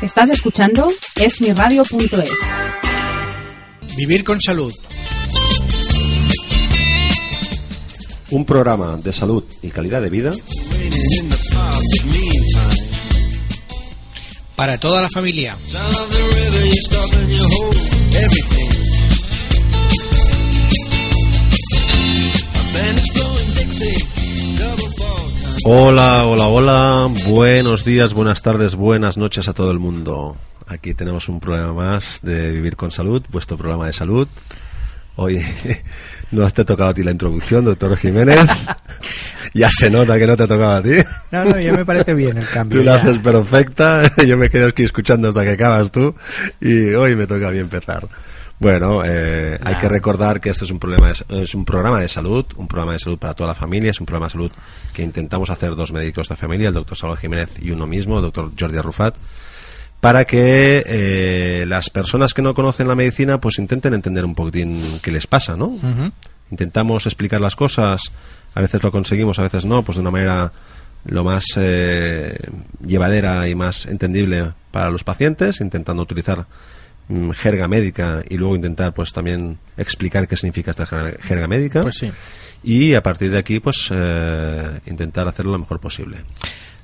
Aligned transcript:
Estás 0.00 0.30
escuchando 0.30 0.86
esmiradio.es. 1.16 2.30
Vivir 3.96 4.22
con 4.22 4.40
salud. 4.40 4.72
Un 8.30 8.44
programa 8.44 8.96
de 8.96 9.12
salud 9.12 9.42
y 9.60 9.70
calidad 9.70 10.00
de 10.00 10.10
vida 10.10 10.32
Para 14.54 14.78
toda 14.78 15.02
la 15.02 15.08
familia. 15.08 15.56
Hola, 25.64 26.24
hola, 26.24 26.46
hola. 26.46 27.08
Buenos 27.26 27.84
días, 27.84 28.12
buenas 28.12 28.42
tardes, 28.42 28.74
buenas 28.74 29.16
noches 29.16 29.48
a 29.48 29.54
todo 29.54 29.70
el 29.70 29.78
mundo. 29.78 30.36
Aquí 30.66 30.94
tenemos 30.94 31.28
un 31.28 31.40
programa 31.40 31.72
más 31.72 32.20
de 32.22 32.52
Vivir 32.52 32.76
con 32.76 32.90
Salud, 32.90 33.22
vuestro 33.30 33.56
programa 33.56 33.86
de 33.86 33.92
salud. 33.92 34.28
Hoy 35.16 35.44
no 36.30 36.48
te 36.50 36.62
ha 36.62 36.64
tocado 36.64 36.90
a 36.90 36.94
ti 36.94 37.02
la 37.02 37.10
introducción, 37.10 37.64
doctor 37.64 37.96
Jiménez. 37.96 38.38
ya 39.54 39.70
se 39.70 39.90
nota 39.90 40.18
que 40.18 40.26
no 40.26 40.36
te 40.36 40.44
ha 40.44 40.48
tocado 40.48 40.76
a 40.76 40.82
ti. 40.82 40.94
No, 41.32 41.44
no, 41.44 41.58
ya 41.58 41.72
me 41.72 41.84
parece 41.84 42.14
bien 42.14 42.38
el 42.38 42.48
cambio. 42.48 42.78
Tú 42.78 42.84
la 42.84 42.96
haces 42.96 43.18
perfecta, 43.18 44.02
yo 44.26 44.36
me 44.36 44.50
quedo 44.50 44.68
aquí 44.68 44.84
escuchando 44.84 45.28
hasta 45.28 45.42
que 45.44 45.50
acabas 45.50 45.90
tú 45.90 46.14
y 46.60 46.90
hoy 46.90 47.16
me 47.16 47.26
toca 47.26 47.48
a 47.48 47.50
mí 47.50 47.58
empezar. 47.58 48.06
Bueno, 48.60 49.02
eh, 49.04 49.56
hay 49.62 49.76
que 49.76 49.88
recordar 49.88 50.40
que 50.40 50.50
esto 50.50 50.64
es 50.64 50.70
un, 50.72 50.80
problema 50.80 51.12
de- 51.12 51.42
es 51.42 51.54
un 51.54 51.64
programa 51.64 52.00
de 52.00 52.08
salud, 52.08 52.44
un 52.56 52.66
programa 52.66 52.92
de 52.94 52.98
salud 52.98 53.16
para 53.18 53.34
toda 53.34 53.48
la 53.48 53.54
familia, 53.54 53.92
es 53.92 54.00
un 54.00 54.06
programa 54.06 54.26
de 54.26 54.32
salud 54.32 54.50
que 54.92 55.02
intentamos 55.04 55.48
hacer 55.50 55.76
dos 55.76 55.92
médicos 55.92 56.28
de 56.28 56.34
familia, 56.36 56.68
el 56.68 56.74
doctor 56.74 56.96
Salvador 56.98 57.20
Jiménez 57.20 57.50
y 57.62 57.70
uno 57.70 57.86
mismo, 57.86 58.16
el 58.16 58.22
doctor 58.22 58.50
Jordi 58.58 58.76
Arrufat, 58.78 59.14
para 60.00 60.24
que 60.24 60.82
eh, 60.86 61.64
las 61.68 61.88
personas 61.90 62.34
que 62.34 62.42
no 62.42 62.52
conocen 62.52 62.88
la 62.88 62.96
medicina 62.96 63.40
pues 63.40 63.58
intenten 63.60 63.94
entender 63.94 64.24
un 64.24 64.34
poquitín 64.34 64.80
qué 65.02 65.12
les 65.12 65.26
pasa, 65.28 65.56
¿no? 65.56 65.72
Intentamos 66.50 67.06
explicar 67.06 67.40
las 67.40 67.54
cosas, 67.54 68.00
a 68.54 68.60
veces 68.60 68.82
lo 68.82 68.90
conseguimos, 68.90 69.38
a 69.38 69.42
veces 69.42 69.64
no, 69.66 69.82
pues 69.82 69.96
de 69.96 70.00
una 70.02 70.10
manera 70.10 70.50
lo 71.04 71.22
más 71.22 71.44
eh, 71.56 72.36
llevadera 72.84 73.48
y 73.48 73.54
más 73.54 73.86
entendible 73.86 74.52
para 74.72 74.90
los 74.90 75.04
pacientes, 75.04 75.60
intentando 75.60 76.02
utilizar 76.02 76.46
mm, 77.08 77.30
jerga 77.30 77.68
médica 77.68 78.22
y 78.28 78.36
luego 78.36 78.56
intentar 78.56 78.94
pues 78.94 79.12
también 79.12 79.58
explicar 79.76 80.26
qué 80.28 80.36
significa 80.36 80.70
esta 80.70 80.86
jer- 80.86 81.18
jerga 81.20 81.46
médica 81.48 81.82
Pues 81.82 81.96
sí. 81.98 82.10
y 82.62 82.94
a 82.94 83.02
partir 83.02 83.30
de 83.30 83.38
aquí 83.38 83.60
pues 83.60 83.88
eh, 83.92 84.80
intentar 84.86 85.26
hacerlo 85.28 85.52
lo 85.52 85.58
mejor 85.58 85.80
posible. 85.80 86.18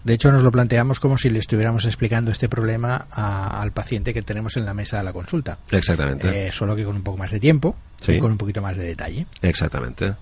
De 0.05 0.13
hecho, 0.13 0.31
nos 0.31 0.43
lo 0.43 0.53
planteamos 0.53 1.01
como 1.01 1.17
si 1.17 1.31
le 1.31 1.39
estuviéramos 1.39 1.87
explicando 1.87 2.31
este 2.31 2.47
problema 2.47 3.07
a- 3.11 3.63
al 3.63 3.73
paciente 3.73 4.13
que 4.13 4.21
tenemos 4.21 4.55
en 4.59 4.67
la 4.67 4.75
mesa 4.75 4.99
de 4.99 5.05
la 5.05 5.15
consulta. 5.15 5.59
Exactamente. 5.71 6.49
Eh, 6.49 6.53
solo 6.53 6.77
que 6.77 6.85
con 6.85 6.95
un 6.97 7.03
poco 7.03 7.17
más 7.17 7.31
de 7.31 7.41
tiempo 7.41 7.75
Sí. 8.03 8.13
y 8.13 8.19
con 8.19 8.31
un 8.33 8.37
poquito 8.37 8.61
más 8.61 8.77
de 8.77 8.85
detalle. 8.85 9.27
Exactamente. 9.41 10.15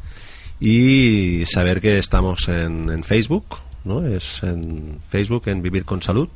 Y 0.61 1.43
saber 1.47 1.81
que 1.81 1.99
estamos 1.99 2.49
en, 2.49 2.89
en 2.91 3.03
Facebook, 3.03 3.47
¿no? 3.85 4.07
Es 4.07 4.45
en 4.45 5.01
Facebook, 5.09 5.49
en 5.49 5.61
Vivir 5.63 5.85
con 5.85 6.01
Salud. 6.01 6.29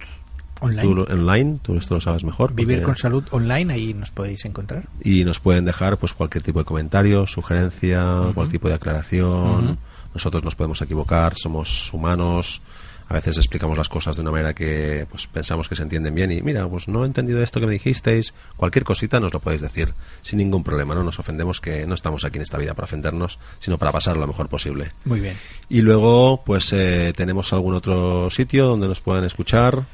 Online. 0.60 0.82
Tú 0.82 1.12
online, 1.12 1.58
tú 1.62 1.76
esto 1.76 1.94
lo 1.94 2.00
sabes 2.00 2.24
mejor. 2.24 2.54
Vivir 2.54 2.82
con 2.82 2.96
salud 2.96 3.24
online, 3.30 3.72
ahí 3.72 3.94
nos 3.94 4.10
podéis 4.10 4.44
encontrar. 4.44 4.88
y 5.02 5.24
nos 5.24 5.38
pueden 5.40 5.64
dejar 5.64 5.98
pues 5.98 6.12
cualquier 6.12 6.42
tipo 6.42 6.58
de 6.58 6.64
comentario, 6.64 7.26
sugerencia, 7.26 8.04
cualquier 8.34 8.52
tipo 8.52 8.68
de 8.68 8.74
aclaración. 8.74 9.78
Nosotros 10.14 10.42
nos 10.42 10.54
podemos 10.54 10.80
equivocar, 10.80 11.34
somos 11.36 11.92
humanos. 11.92 12.62
A 13.08 13.14
veces 13.14 13.36
explicamos 13.36 13.78
las 13.78 13.88
cosas 13.88 14.16
de 14.16 14.22
una 14.22 14.32
manera 14.32 14.52
que 14.52 15.06
pues 15.08 15.28
pensamos 15.28 15.68
que 15.68 15.76
se 15.76 15.82
entienden 15.84 16.12
bien 16.12 16.32
y 16.32 16.42
mira, 16.42 16.66
pues 16.68 16.88
no 16.88 17.04
he 17.04 17.06
entendido 17.06 17.40
esto 17.40 17.60
que 17.60 17.66
me 17.66 17.72
dijisteis. 17.74 18.34
Cualquier 18.56 18.82
cosita 18.84 19.20
nos 19.20 19.32
lo 19.32 19.38
podéis 19.38 19.60
decir 19.60 19.94
sin 20.22 20.38
ningún 20.38 20.64
problema, 20.64 20.92
no 20.94 21.04
nos 21.04 21.18
ofendemos 21.20 21.60
que 21.60 21.86
no 21.86 21.94
estamos 21.94 22.24
aquí 22.24 22.38
en 22.38 22.42
esta 22.42 22.58
vida 22.58 22.74
para 22.74 22.86
ofendernos, 22.86 23.38
sino 23.60 23.78
para 23.78 23.92
pasar 23.92 24.16
lo 24.16 24.26
mejor 24.26 24.48
posible. 24.48 24.90
Muy 25.04 25.20
bien. 25.20 25.36
Y 25.68 25.82
luego 25.82 26.42
pues 26.44 26.72
eh, 26.72 27.12
tenemos 27.14 27.52
algún 27.52 27.74
otro 27.74 28.28
sitio 28.30 28.66
donde 28.66 28.88
nos 28.88 29.00
puedan 29.00 29.22
escuchar. 29.24 29.84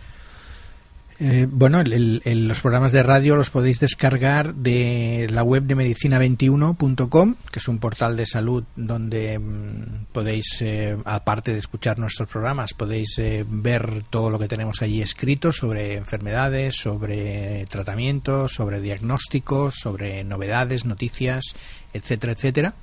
Eh, 1.25 1.47
bueno, 1.49 1.81
el- 1.81 2.21
los 2.49 2.60
programas 2.60 2.91
de 2.91 3.05
radio 3.05 3.37
los 3.37 3.49
podéis 3.49 3.78
descargar 3.78 4.56
de 4.56 5.28
la 5.31 5.44
web 5.44 5.62
de 5.62 5.77
medicina21.com, 5.77 7.37
que 7.53 7.60
es 7.60 7.69
un 7.69 7.78
portal 7.78 8.16
de 8.16 8.27
salud 8.27 8.65
donde 8.75 9.38
mm, 9.38 10.06
podéis, 10.12 10.60
eh, 10.62 10.97
aparte 11.05 11.53
de 11.53 11.60
escuchar 11.60 11.97
nuestros 12.00 12.28
programas, 12.28 12.75
podéis 12.75 13.16
eh, 13.21 13.44
ver 13.49 14.03
todo 14.10 14.31
lo 14.31 14.38
que 14.41 14.49
tenemos 14.49 14.83
allí 14.83 15.00
escrito 15.00 15.53
sobre 15.53 15.94
enfermedades, 15.94 16.75
sobre 16.75 17.66
tratamientos, 17.66 18.54
sobre 18.54 18.81
diagnósticos, 18.81 19.77
sobre 19.77 20.25
novedades, 20.25 20.84
noticias, 20.87 21.54
etcétera, 21.94 22.33
etcétera 22.33 22.75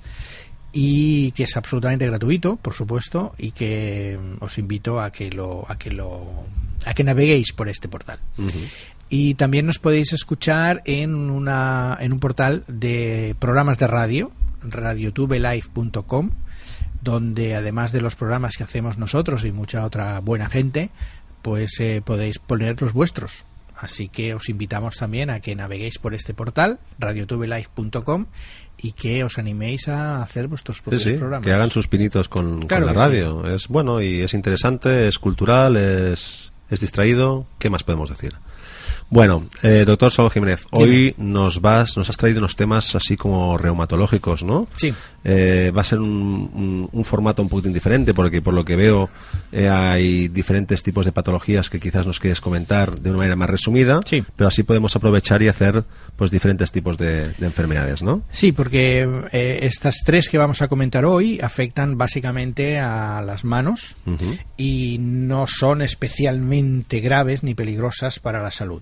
y 0.72 1.32
que 1.32 1.44
es 1.44 1.58
absolutamente 1.58 2.06
gratuito, 2.06 2.56
por 2.58 2.74
supuesto, 2.74 3.34
y 3.38 3.52
que 3.52 4.20
mm, 4.20 4.44
os 4.44 4.58
invito 4.58 5.02
a 5.02 5.12
que 5.12 5.32
lo 5.32 5.66
a 5.70 5.78
que 5.78 5.92
lo 5.92 6.46
a 6.86 6.94
que 6.94 7.04
naveguéis 7.04 7.54
por 7.54 7.70
este 7.70 7.88
portal. 7.88 8.20
Y 9.10 9.34
también 9.34 9.66
nos 9.66 9.80
podéis 9.80 10.14
escuchar 10.14 10.82
en 10.86 11.16
una 11.16 11.98
en 12.00 12.14
un 12.14 12.20
portal 12.20 12.64
de 12.68 13.36
programas 13.40 13.80
de 13.80 13.88
radio, 13.88 14.32
radiotubelive.com, 14.62 16.30
donde 17.02 17.56
además 17.56 17.92
de 17.92 18.02
los 18.02 18.16
programas 18.16 18.56
que 18.56 18.64
hacemos 18.64 18.98
nosotros 18.98 19.46
y 19.46 19.52
mucha 19.52 19.84
otra 19.84 20.20
buena 20.20 20.50
gente, 20.50 20.92
pues 21.42 21.80
eh, 21.80 22.02
podéis 22.06 22.38
poner 22.38 22.80
los 22.82 22.94
vuestros. 22.94 23.46
Así 23.80 24.10
que 24.10 24.34
os 24.34 24.50
invitamos 24.50 24.98
también 24.98 25.30
a 25.30 25.40
que 25.40 25.56
naveguéis 25.56 26.00
por 26.00 26.14
este 26.14 26.34
portal, 26.34 26.80
radiotubelive.com, 27.00 28.26
y 28.78 28.92
que 28.92 29.24
os 29.24 29.38
animéis 29.38 29.88
a 29.88 30.22
hacer 30.22 30.48
vuestros 30.48 30.82
propios 30.82 31.04
sí, 31.04 31.14
programas. 31.14 31.46
que 31.46 31.54
hagan 31.54 31.72
sus 31.72 31.88
pinitos 31.88 32.28
con, 32.28 32.68
la 32.70 32.78
sí. 32.80 32.84
radio. 32.94 33.46
Es 33.54 33.68
bueno 33.68 34.02
y 34.02 34.22
es 34.22 34.34
interesante, 34.34 35.08
es 35.08 35.18
cultural, 35.18 35.78
es, 35.78 36.52
es 36.70 36.82
distraído. 36.82 37.46
¿Qué 37.58 37.70
más 37.70 37.84
podemos 37.84 38.10
decir? 38.10 38.36
Bueno, 39.10 39.48
eh, 39.64 39.86
doctor 39.88 40.12
Salvo 40.12 40.30
Jiménez, 40.30 40.68
hoy 40.70 41.16
nos 41.18 41.62
vas, 41.62 41.98
nos 41.98 42.10
has 42.12 42.18
traído 42.18 42.40
unos 42.40 42.56
temas 42.56 42.96
así 42.96 43.18
como 43.18 43.58
reumatológicos, 43.58 44.44
¿no? 44.44 44.68
Sí. 44.76 44.94
Eh, 45.24 45.72
va 45.76 45.82
a 45.82 45.84
ser 45.84 46.00
un, 46.00 46.10
un- 46.54 46.90
un 46.92 47.04
formato 47.04 47.42
un 47.42 47.50
poquito 47.50 47.70
diferente 47.70 48.14
porque 48.14 48.42
por 48.42 48.54
lo 48.54 48.64
que 48.64 48.76
veo 48.78 49.10
eh, 49.52 49.68
hay 49.68 50.30
diferentes 50.30 50.82
tipos 50.82 51.06
de 51.06 51.12
patologías 51.12 51.70
que 51.70 51.80
quizás 51.80 52.08
nos 52.08 52.20
quieres 52.20 52.40
comentar 52.40 53.00
de 53.00 53.10
una 53.10 53.18
manera 53.20 53.36
más 53.36 53.50
resumida, 53.50 54.00
Sí. 54.06 54.24
pero 54.36 54.48
así 54.48 54.64
podemos 54.64 54.96
aprovechar 54.96 55.42
y 55.42 55.48
hacer 55.50 55.84
pues 56.16 56.32
diferentes 56.32 56.72
tipos 56.72 56.98
de, 56.98 57.34
de 57.34 57.46
enfermedades, 57.46 58.02
¿no? 58.02 58.24
Sí, 58.32 58.52
porque 58.54 59.08
eh, 59.32 59.60
estas 59.64 59.98
tres 60.06 60.30
que 60.30 60.38
vamos 60.38 60.62
a 60.62 60.68
comentar 60.70 61.04
hoy 61.06 61.40
afectan 61.42 61.98
básicamente 61.98 62.80
a 62.80 63.22
las 63.22 63.44
manos 63.44 63.98
y 64.58 64.98
no 65.00 65.48
son 65.48 65.82
especialmente 65.82 67.00
graves 67.02 67.44
ni 67.44 67.56
peligrosas 67.56 68.20
para 68.20 68.42
la 68.42 68.52
salud. 68.52 68.82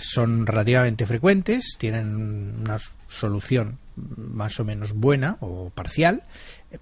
son 0.00 0.46
relativamente 0.46 1.06
frecuentes, 1.06 1.76
tienen 1.78 2.60
una 2.60 2.76
solución 3.06 3.78
más 3.96 4.58
o 4.60 4.64
menos 4.64 4.92
buena 4.92 5.36
o 5.40 5.70
parcial, 5.70 6.22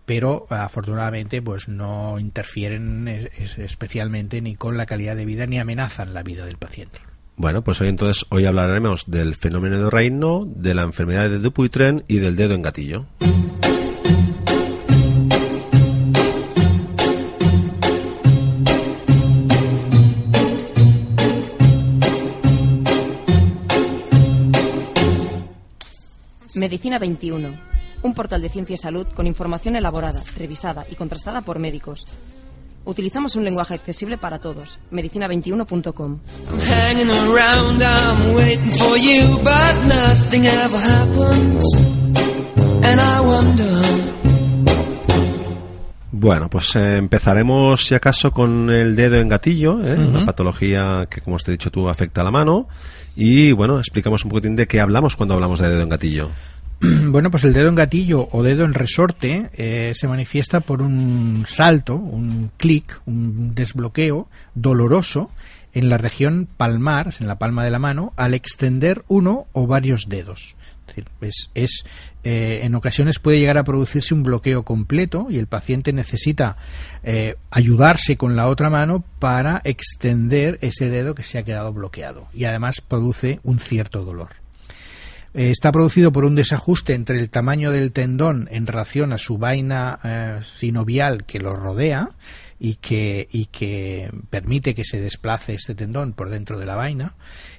pero 0.07 0.47
afortunadamente 0.51 1.43
pues 1.43 1.69
no 1.69 2.19
interfieren 2.19 3.07
eh, 3.09 3.31
es- 3.37 3.59
especialmente 3.59 4.41
ni 4.41 4.55
con 4.57 4.77
la 4.77 4.87
calidad 4.87 5.17
de 5.17 5.27
vida 5.27 5.47
ni 5.47 5.59
amenazan 5.59 6.15
la 6.15 6.23
vida 6.23 6.47
del 6.47 6.57
paciente. 6.57 6.99
Bueno, 7.37 7.63
pues 7.63 7.81
hoy 7.81 7.89
entonces 7.89 8.27
hoy 8.29 8.45
hablaremos 8.47 9.05
del 9.11 9.35
fenómeno 9.35 9.83
de 9.85 9.91
reino, 9.91 10.45
de 10.47 10.75
la 10.75 10.83
enfermedad 10.83 11.29
de 11.31 11.39
Dupuytren 11.39 12.05
y 12.07 12.19
del 12.19 12.37
dedo 12.37 12.55
en 12.55 12.63
gatillo. 12.63 13.07
Medicina 26.63 27.01
21. 27.01 27.49
Un 28.05 28.15
portal 28.15 28.41
de 28.41 28.49
ciencia 28.49 28.75
y 28.75 28.77
salud 28.77 29.05
con 29.17 29.27
información 29.27 29.75
elaborada, 29.75 30.23
revisada 30.37 30.87
y 30.89 30.95
contrastada 30.95 31.41
por 31.41 31.59
médicos. 31.59 32.05
Utilizamos 32.85 33.35
un 33.35 33.43
lenguaje 33.43 33.75
accesible 33.75 34.17
para 34.17 34.39
todos. 34.39 34.79
Medicina21.com. 34.93 36.21
I'm 36.53 36.61
hanging 36.61 37.11
around, 37.11 37.83
I'm 37.83 38.37
waiting 38.37 38.71
for 38.71 38.97
you, 38.97 39.39
but 39.43 39.75
nothing 39.89 40.47
ever 40.47 40.79
happens. 40.79 41.77
And 42.85 43.01
I 43.01 43.21
wonder. 43.27 43.83
Bueno, 46.13 46.49
pues 46.49 46.77
eh, 46.77 46.99
empezaremos 46.99 47.85
si 47.85 47.97
acaso 47.97 48.31
con 48.31 48.71
el 48.71 48.95
dedo 48.95 49.17
en 49.17 49.29
gatillo, 49.29 49.81
¿eh? 49.85 49.97
una 49.97 50.25
patología 50.25 51.09
que 51.11 51.21
como 51.21 51.35
os 51.35 51.49
he 51.49 51.51
dicho 51.51 51.73
tú 51.73 51.89
afecta 51.89 52.21
a 52.21 52.25
la 52.25 52.31
mano 52.31 52.69
y 53.17 53.51
bueno, 53.51 53.81
explicamos 53.81 54.25
un 54.25 54.31
poquitín 54.31 54.55
de 54.55 54.69
qué 54.69 54.81
hablamos 54.81 55.17
cuando 55.17 55.35
hablamos 55.35 55.59
de 55.59 55.69
dedo 55.69 55.83
en 55.83 55.89
gatillo. 55.89 56.31
Bueno, 57.07 57.31
pues 57.31 57.45
el 57.45 57.53
dedo 57.53 57.69
en 57.69 57.75
gatillo 57.75 58.29
o 58.33 58.43
dedo 58.43 58.65
en 58.65 58.75
resorte 58.75 59.51
eh, 59.55 59.93
se 59.95 60.09
manifiesta 60.09 60.61
por 60.61 60.83
un 60.83 61.45
salto, 61.47 61.95
un 61.97 62.51
clic, 62.57 63.01
un 63.07 63.55
desbloqueo 63.55 64.29
doloroso 64.55 65.31
en 65.75 65.89
la 65.89 65.97
región 65.97 66.49
palmar, 66.57 67.15
en 67.21 67.29
la 67.29 67.39
palma 67.39 67.65
de 67.65 67.71
la 67.71 67.79
mano, 67.79 68.13
al 68.17 68.35
extender 68.35 69.05
uno 69.09 69.47
o 69.53 69.67
varios 69.67 70.09
dedos. 70.09 70.57
Es 70.81 70.97
decir, 70.97 71.05
es, 71.21 71.51
es, 71.55 71.85
eh, 72.25 72.61
en 72.65 72.75
ocasiones 72.75 73.21
puede 73.21 73.39
llegar 73.39 73.59
a 73.59 73.65
producirse 73.65 74.13
un 74.13 74.25
bloqueo 74.25 74.65
completo 74.65 75.29
y 75.31 75.39
el 75.39 75.47
paciente 75.47 75.93
necesita 75.93 76.57
eh, 77.05 77.37
ayudarse 77.51 78.17
con 78.17 78.35
la 78.35 78.49
otra 78.49 78.69
mano 78.69 79.05
para 79.21 79.63
extender 79.65 80.59
ese 80.61 80.91
dedo 80.91 81.15
que 81.15 81.23
se 81.23 81.39
ha 81.39 81.45
quedado 81.45 81.73
bloqueado 81.73 82.29
y 82.35 82.45
además 82.45 82.81
produce 82.81 83.39
un 83.45 83.61
cierto 83.61 84.05
dolor. 84.05 84.42
Eh, 85.35 85.51
está 85.51 85.73
producido 85.73 86.13
por 86.13 86.25
un 86.25 86.35
desajuste 86.35 86.95
entre 86.95 87.19
el 87.19 87.31
tamaño 87.31 87.71
del 87.71 87.93
tendón 87.93 88.49
en 88.51 88.67
relación 88.67 89.13
a 89.13 89.19
su 89.19 89.39
vaina 89.39 89.99
eh, 90.05 90.41
sinovial 90.43 91.25
que 91.25 91.39
lo 91.39 91.57
rodea 91.57 92.11
y 92.59 92.75
que, 92.75 93.29
y 93.33 93.47
que 93.47 94.11
permite 94.29 94.75
que 94.75 94.85
se 94.85 95.01
desplace 95.01 95.55
este 95.55 95.75
tendón 95.75 96.13
por 96.13 96.29
dentro 96.29 96.59
de 96.59 96.67
la 96.67 96.77
vaina 96.77 97.15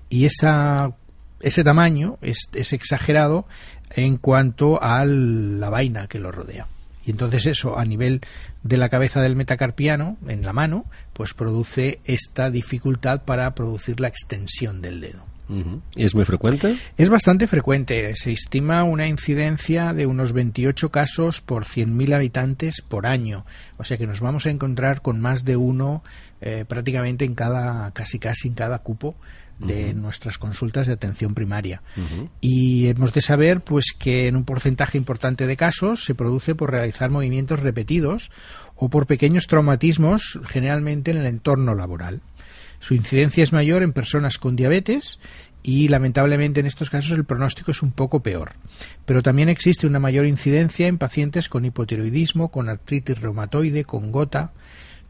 y 0.09 0.25
esa, 0.25 0.93
ese 1.41 1.63
tamaño 1.63 2.19
es, 2.21 2.47
es 2.53 2.73
exagerado 2.73 3.47
en 3.89 4.17
cuanto 4.17 4.81
a 4.81 5.03
la 5.05 5.69
vaina 5.69 6.07
que 6.07 6.19
lo 6.19 6.31
rodea. 6.31 6.67
Y 7.05 7.11
entonces 7.11 7.45
eso 7.47 7.77
a 7.77 7.85
nivel 7.85 8.21
de 8.61 8.77
la 8.77 8.89
cabeza 8.89 9.21
del 9.21 9.35
metacarpiano 9.35 10.17
en 10.27 10.43
la 10.43 10.53
mano, 10.53 10.85
pues 11.11 11.33
produce 11.33 11.99
esta 12.05 12.49
dificultad 12.49 13.23
para 13.23 13.53
producir 13.55 13.99
la 13.99 14.07
extensión 14.07 14.81
del 14.81 15.01
dedo. 15.01 15.32
Ujú. 15.49 15.81
¿Y 15.95 16.05
es 16.05 16.15
muy 16.15 16.25
frecuente? 16.25 16.77
Es 16.97 17.09
bastante 17.09 17.47
frecuente. 17.47 18.13
Se 18.15 18.31
estima 18.31 18.83
una 18.83 19.07
incidencia 19.07 19.93
de 19.93 20.05
unos 20.05 20.33
28 20.33 20.89
casos 20.89 21.41
por 21.41 21.65
100.000 21.65 22.15
habitantes 22.15 22.81
por 22.81 23.05
año. 23.05 23.45
O 23.77 23.83
sea 23.83 23.97
que 23.97 24.07
nos 24.07 24.21
vamos 24.21 24.45
a 24.45 24.49
encontrar 24.49 25.01
con 25.01 25.19
más 25.19 25.43
de 25.43 25.57
uno 25.57 26.03
eh, 26.41 26.65
prácticamente 26.67 27.25
en 27.25 27.35
cada, 27.35 27.91
casi 27.91 28.19
casi 28.19 28.47
en 28.47 28.53
cada 28.53 28.79
cupo 28.79 29.15
de 29.59 29.93
nuestras 29.93 30.37
consultas 30.37 30.87
de 30.87 30.93
atención 30.93 31.33
primaria. 31.33 31.81
Y 32.41 32.87
hemos 32.87 33.13
de 33.13 33.21
saber 33.21 33.61
pues 33.61 33.93
que 33.97 34.27
en 34.27 34.35
un 34.35 34.43
porcentaje 34.43 34.97
importante 34.97 35.47
de 35.47 35.55
casos 35.55 36.03
se 36.03 36.15
produce 36.15 36.55
por 36.55 36.71
realizar 36.71 37.11
movimientos 37.11 37.59
repetidos 37.59 38.31
o 38.75 38.89
por 38.89 39.07
pequeños 39.07 39.47
traumatismos 39.47 40.39
generalmente 40.47 41.11
en 41.11 41.17
el 41.17 41.27
entorno 41.27 41.75
laboral. 41.75 42.21
Su 42.83 42.95
incidencia 42.95 43.43
es 43.43 43.53
mayor 43.53 43.81
en 43.81 43.93
personas 43.93 44.37
con 44.37 44.57
diabetes 44.57 45.17
y 45.63 45.87
lamentablemente 45.87 46.59
en 46.59 46.65
estos 46.65 46.89
casos 46.89 47.17
el 47.17 47.23
pronóstico 47.23 47.71
es 47.71 47.81
un 47.81 47.93
poco 47.93 48.21
peor. 48.21 48.55
Pero 49.05 49.23
también 49.23 49.47
existe 49.47 49.87
una 49.87 49.99
mayor 49.99 50.27
incidencia 50.27 50.87
en 50.87 50.97
pacientes 50.97 51.47
con 51.47 51.63
hipotiroidismo, 51.63 52.51
con 52.51 52.67
artritis 52.67 53.21
reumatoide, 53.21 53.85
con 53.85 54.11
gota, 54.11 54.51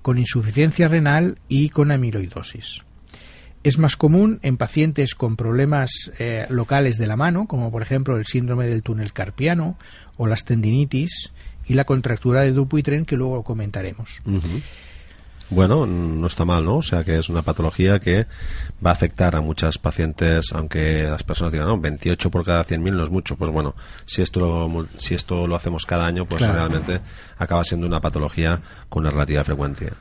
con 0.04 0.20
insuficiencia 0.20 0.88
renal 0.88 1.40
y 1.48 1.70
con 1.70 1.90
amiloidosis. 1.90 2.84
Es 3.64 3.80
más 3.80 3.98
común 3.98 4.38
en 4.44 4.58
pacientes 4.58 5.16
con 5.16 5.36
problemas 5.36 6.12
eh, 6.20 6.46
locales 6.50 6.98
de 7.00 7.08
la 7.08 7.16
mano, 7.16 7.48
como 7.48 7.72
por 7.72 7.82
ejemplo 7.82 8.20
el 8.20 8.28
síndrome 8.28 8.68
del 8.68 8.84
túnel 8.84 9.14
carpiano 9.14 9.80
o 10.18 10.28
las 10.28 10.46
tendinitis 10.46 11.34
y 11.66 11.74
la 11.74 11.86
contractura 11.86 12.42
de 12.42 12.52
Dupuytren 12.52 13.06
que 13.06 13.18
luego 13.18 13.44
comentaremos. 13.44 14.22
Bueno, 15.54 15.86
no 15.86 16.28
está 16.28 16.46
mal, 16.46 16.64
¿no? 16.66 16.78
O 16.78 16.82
sea 16.82 17.04
que 17.04 17.18
es 17.18 17.30
una 17.30 17.42
patología 17.42 18.00
que 18.00 18.26
va 18.86 18.90
a 18.90 18.94
afectar 18.94 19.36
a 19.36 19.42
muchas 19.42 19.78
pacientes, 19.78 20.52
aunque 20.54 21.04
las 21.04 21.24
personas 21.24 21.54
digan, 21.54 21.68
no, 21.68 21.80
28 21.80 22.32
por 22.32 22.44
cada 22.44 22.66
100.000 22.66 22.92
no 22.92 23.04
es 23.04 23.10
mucho. 23.10 23.36
Pues 23.36 23.52
bueno, 23.52 23.76
si 24.06 24.22
esto 24.22 24.40
lo, 24.40 24.88
si 24.98 25.14
esto 25.16 25.46
lo 25.48 25.56
hacemos 25.56 25.86
cada 25.86 26.06
año, 26.06 26.26
pues 26.26 26.40
Claro. 26.42 26.56
realmente 26.58 27.00
acaba 27.38 27.64
siendo 27.64 27.86
una 27.88 28.02
patología 28.02 28.60
con 28.90 29.02
una 29.04 29.12
relativa 29.12 29.44
frecuencia. 29.44 29.92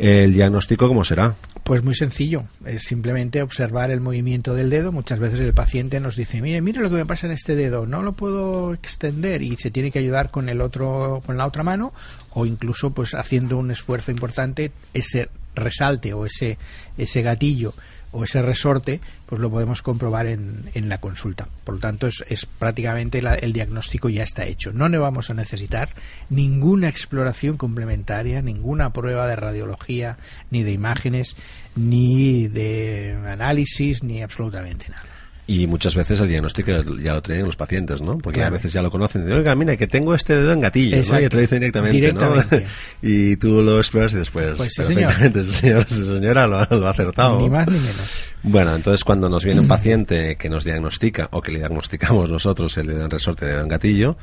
¿El 0.00 0.32
diagnóstico 0.32 0.88
cómo 0.88 1.04
será? 1.04 1.34
Pues 1.62 1.84
muy 1.84 1.94
sencillo, 1.94 2.44
es 2.64 2.84
simplemente 2.84 3.42
observar 3.42 3.90
el 3.90 4.00
movimiento 4.00 4.54
del 4.54 4.70
dedo. 4.70 4.92
Muchas 4.92 5.18
veces 5.18 5.40
el 5.40 5.52
paciente 5.52 6.00
nos 6.00 6.16
dice, 6.16 6.40
mire, 6.40 6.62
mire 6.62 6.80
lo 6.80 6.88
que 6.88 6.96
me 6.96 7.04
pasa 7.04 7.26
en 7.26 7.32
este 7.32 7.54
dedo, 7.54 7.84
no 7.84 8.02
lo 8.02 8.12
puedo 8.12 8.72
extender 8.72 9.42
y 9.42 9.58
se 9.58 9.70
tiene 9.70 9.90
que 9.90 9.98
ayudar 9.98 10.30
con 10.30 10.48
el 10.48 10.62
otro, 10.62 11.22
con 11.26 11.36
la 11.36 11.44
otra 11.46 11.64
mano, 11.64 11.92
o 12.30 12.46
incluso 12.46 12.94
pues 12.94 13.14
haciendo 13.14 13.58
un 13.58 13.72
esfuerzo 13.72 14.10
importante, 14.10 14.72
ese 14.94 15.28
resalte 15.54 16.14
o 16.14 16.24
ese, 16.24 16.56
ese 16.96 17.20
gatillo 17.20 17.74
o 18.12 18.24
ese 18.24 18.42
resorte, 18.42 19.00
pues 19.26 19.40
lo 19.40 19.50
podemos 19.50 19.82
comprobar 19.82 20.26
en, 20.26 20.70
en 20.74 20.88
la 20.88 20.98
consulta. 20.98 21.48
Por 21.64 21.74
lo 21.76 21.80
tanto, 21.80 22.06
es, 22.06 22.24
es 22.28 22.46
prácticamente 22.46 23.22
la- 23.22 23.34
el 23.36 23.52
diagnóstico 23.52 24.08
ya 24.08 24.22
está 24.24 24.44
hecho. 24.46 24.72
No 24.72 24.88
le 24.88 24.98
vamos 24.98 25.30
a 25.30 25.34
necesitar 25.34 25.90
ninguna 26.28 26.88
exploración 26.88 27.56
complementaria, 27.56 28.42
ninguna 28.42 28.92
prueba 28.92 29.26
de 29.28 29.36
radiología, 29.36 30.16
ni 30.50 30.62
de 30.62 30.72
imágenes, 30.72 31.36
ni 31.76 32.48
de 32.48 33.16
análisis, 33.28 34.02
ni 34.02 34.22
absolutamente 34.22 34.88
nada. 34.88 35.04
Y 35.52 35.66
muchas 35.66 35.96
veces 35.96 36.20
el 36.20 36.28
diagnóstico 36.28 36.70
ya 37.02 37.12
lo 37.12 37.22
tienen 37.22 37.44
los 37.44 37.56
pacientes, 37.56 38.00
¿no? 38.00 38.18
Porque 38.18 38.36
Claro. 38.38 38.50
a 38.50 38.52
veces 38.52 38.72
ya 38.72 38.82
lo 38.82 38.90
conocen. 38.90 39.22
Dicen, 39.22 39.36
Oiga, 39.38 39.52
mira, 39.56 39.76
que 39.76 39.88
tengo 39.88 40.14
este 40.14 40.36
dedo 40.36 40.52
en 40.52 40.60
gatillo. 40.60 40.96
Y 40.98 41.02
te 41.02 41.34
lo 41.34 41.40
dicen 41.40 41.58
directamente, 41.58 41.96
Directamente. 41.96 42.60
¿no? 42.60 42.68
y 43.08 43.34
tú 43.34 43.60
lo 43.60 43.78
exploras 43.78 44.12
y 44.12 44.16
después. 44.16 44.54
Pues 44.56 44.72
sí, 44.74 44.82
perfectamente, 44.94 45.42
señor, 45.60 45.86
señora, 45.88 46.46
lo, 46.46 46.58
ha- 46.60 46.68
lo 46.70 46.86
ha 46.86 46.90
acertado. 46.90 47.40
Ni 47.40 47.48
más 47.50 47.66
ni 47.66 47.80
menos. 47.80 48.26
Bueno, 48.44 48.76
entonces 48.76 49.02
cuando 49.02 49.28
nos 49.28 49.44
viene 49.44 49.60
un 49.60 49.66
paciente 49.66 50.36
que 50.36 50.48
nos 50.48 50.62
diagnostica 50.62 51.28
o 51.32 51.42
que 51.42 51.50
le 51.50 51.58
diagnosticamos 51.58 52.30
nosotros 52.30 52.76
el 52.78 52.86
dedo 52.86 53.04
en 53.04 53.10
resorte, 53.10 53.44
dedo 53.44 53.60
en 53.62 53.68
gatillo, 53.68 54.16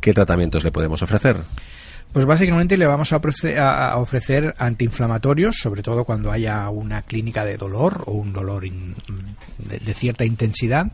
¿qué 0.00 0.12
tratamientos 0.12 0.64
le 0.64 0.72
podemos 0.72 1.00
ofrecer? 1.00 1.36
Pues 2.12 2.26
básicamente 2.26 2.76
le 2.76 2.84
vamos 2.84 3.10
a 3.14 3.16
ofrecer, 3.96 4.54
antiinflamatorios, 4.58 5.56
sobre 5.56 5.82
todo 5.82 6.04
cuando 6.04 6.30
haya 6.30 6.68
una 6.68 7.02
clínica 7.02 7.42
de 7.46 7.56
dolor 7.56 8.04
o 8.04 8.12
un 8.12 8.34
dolor 8.34 8.64
de, 8.64 9.94
cierta 9.94 10.26
intensidad, 10.26 10.92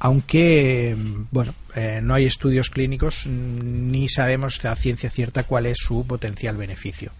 aunque 0.00 0.96
bueno, 1.30 1.54
eh, 1.76 2.00
no 2.02 2.14
hay 2.14 2.24
estudios 2.24 2.70
clínicos 2.70 3.28
ni 3.28 4.08
sabemos 4.08 4.64
a 4.64 4.74
ciencia 4.74 5.08
cierta 5.08 5.44
cuál 5.44 5.66
es 5.66 5.78
su 5.78 6.04
potencial 6.04 6.56
beneficio. 6.56 7.12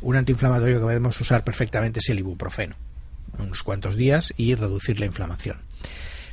Un 0.00 0.14
antiinflamatorio 0.14 0.76
que 0.76 0.84
podemos 0.84 1.20
usar 1.20 1.42
perfectamente 1.42 1.98
es 1.98 2.08
el 2.10 2.20
ibuprofeno, 2.20 2.76
unos 3.40 3.64
cuantos 3.64 3.96
días 3.96 4.32
y 4.36 4.54
reducir 4.54 5.00
la 5.00 5.06
inflamación. 5.06 5.56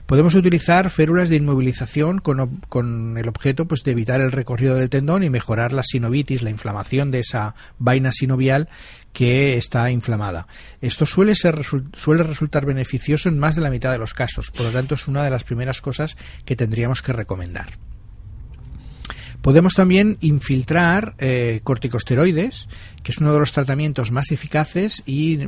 Podemos 0.05 0.35
utilizar 0.35 0.89
férulas 0.89 1.29
de 1.29 1.37
inmovilización 1.37 2.19
con, 2.19 2.57
con 2.67 3.17
el 3.17 3.27
objeto 3.29 3.65
pues, 3.65 3.83
de 3.83 3.91
evitar 3.91 4.21
el 4.21 4.31
recorrido 4.31 4.75
del 4.75 4.89
tendón 4.89 5.23
y 5.23 5.29
mejorar 5.29 5.73
la 5.73 5.83
sinovitis, 5.83 6.41
la 6.41 6.49
inflamación 6.49 7.11
de 7.11 7.19
esa 7.19 7.55
vaina 7.79 8.11
sinovial 8.11 8.69
que 9.13 9.57
está 9.57 9.91
inflamada. 9.91 10.47
Esto 10.81 11.05
suele, 11.05 11.35
ser, 11.35 11.61
suele 11.93 12.23
resultar 12.23 12.65
beneficioso 12.65 13.29
en 13.29 13.39
más 13.39 13.55
de 13.55 13.61
la 13.61 13.69
mitad 13.69 13.91
de 13.91 13.99
los 13.99 14.13
casos, 14.13 14.51
por 14.51 14.65
lo 14.65 14.71
tanto 14.71 14.95
es 14.95 15.07
una 15.07 15.23
de 15.23 15.29
las 15.29 15.43
primeras 15.43 15.81
cosas 15.81 16.17
que 16.45 16.55
tendríamos 16.55 17.01
que 17.01 17.13
recomendar. 17.13 17.71
Podemos 19.41 19.73
también 19.73 20.17
infiltrar 20.21 21.15
eh, 21.17 21.61
corticosteroides, 21.63 22.69
que 23.01 23.11
es 23.11 23.17
uno 23.17 23.33
de 23.33 23.39
los 23.39 23.51
tratamientos 23.51 24.11
más 24.11 24.31
eficaces 24.31 25.01
y 25.07 25.39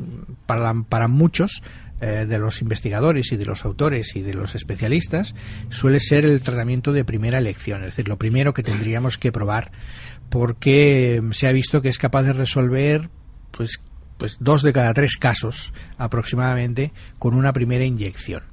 para, 0.48 0.74
para 0.89 1.07
muchos 1.07 1.62
eh, 2.05 2.25
de 2.25 2.38
los 2.38 2.62
investigadores 2.62 3.31
y 3.31 3.38
de 3.38 3.45
los 3.45 3.63
autores 3.63 4.17
y 4.17 4.22
de 4.22 4.33
los 4.33 4.55
especialistas 4.55 5.36
suele 5.69 6.01
ser 6.01 6.25
el 6.25 6.41
tratamiento 6.41 6.91
de 6.91 7.05
primera 7.05 7.38
elección, 7.38 7.79
es 7.79 7.91
decir, 7.91 8.10
lo 8.10 8.17
primero 8.17 8.53
que 8.53 8.62
tendríamos 8.62 9.17
que 9.17 9.31
probar 9.31 9.72
porque 10.29 11.22
se 11.31 11.48
ha 11.48 11.53
visto 11.53 11.81
que 11.81 11.88
es 11.88 11.98
capaz 11.98 12.24
de 12.24 12.33
resolver 12.33 13.10
pues 13.51 13.79
pues 14.17 14.36
dos 14.41 14.63
de 14.63 14.74
cada 14.74 14.93
tres 14.93 15.15
casos 15.15 15.72
aproximadamente 15.98 16.91
con 17.19 17.36
una 17.36 17.53
primera 17.53 17.86
inyección. 17.86 18.43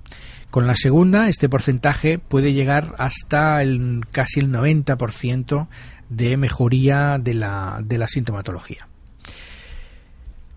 Con 0.53 0.69
la 0.69 0.77
segunda, 0.77 1.29
este 1.29 1.49
porcentaje 1.49 2.21
puede 2.21 2.53
llegar 2.53 2.95
hasta 2.99 3.63
el, 3.63 4.03
casi 4.13 4.39
el 4.39 4.53
90% 4.53 5.67
de 6.09 6.37
mejoría 6.37 7.19
de 7.21 7.35
la, 7.35 7.81
de 7.85 7.99
la 7.99 8.07
sintomatología. 8.07 8.90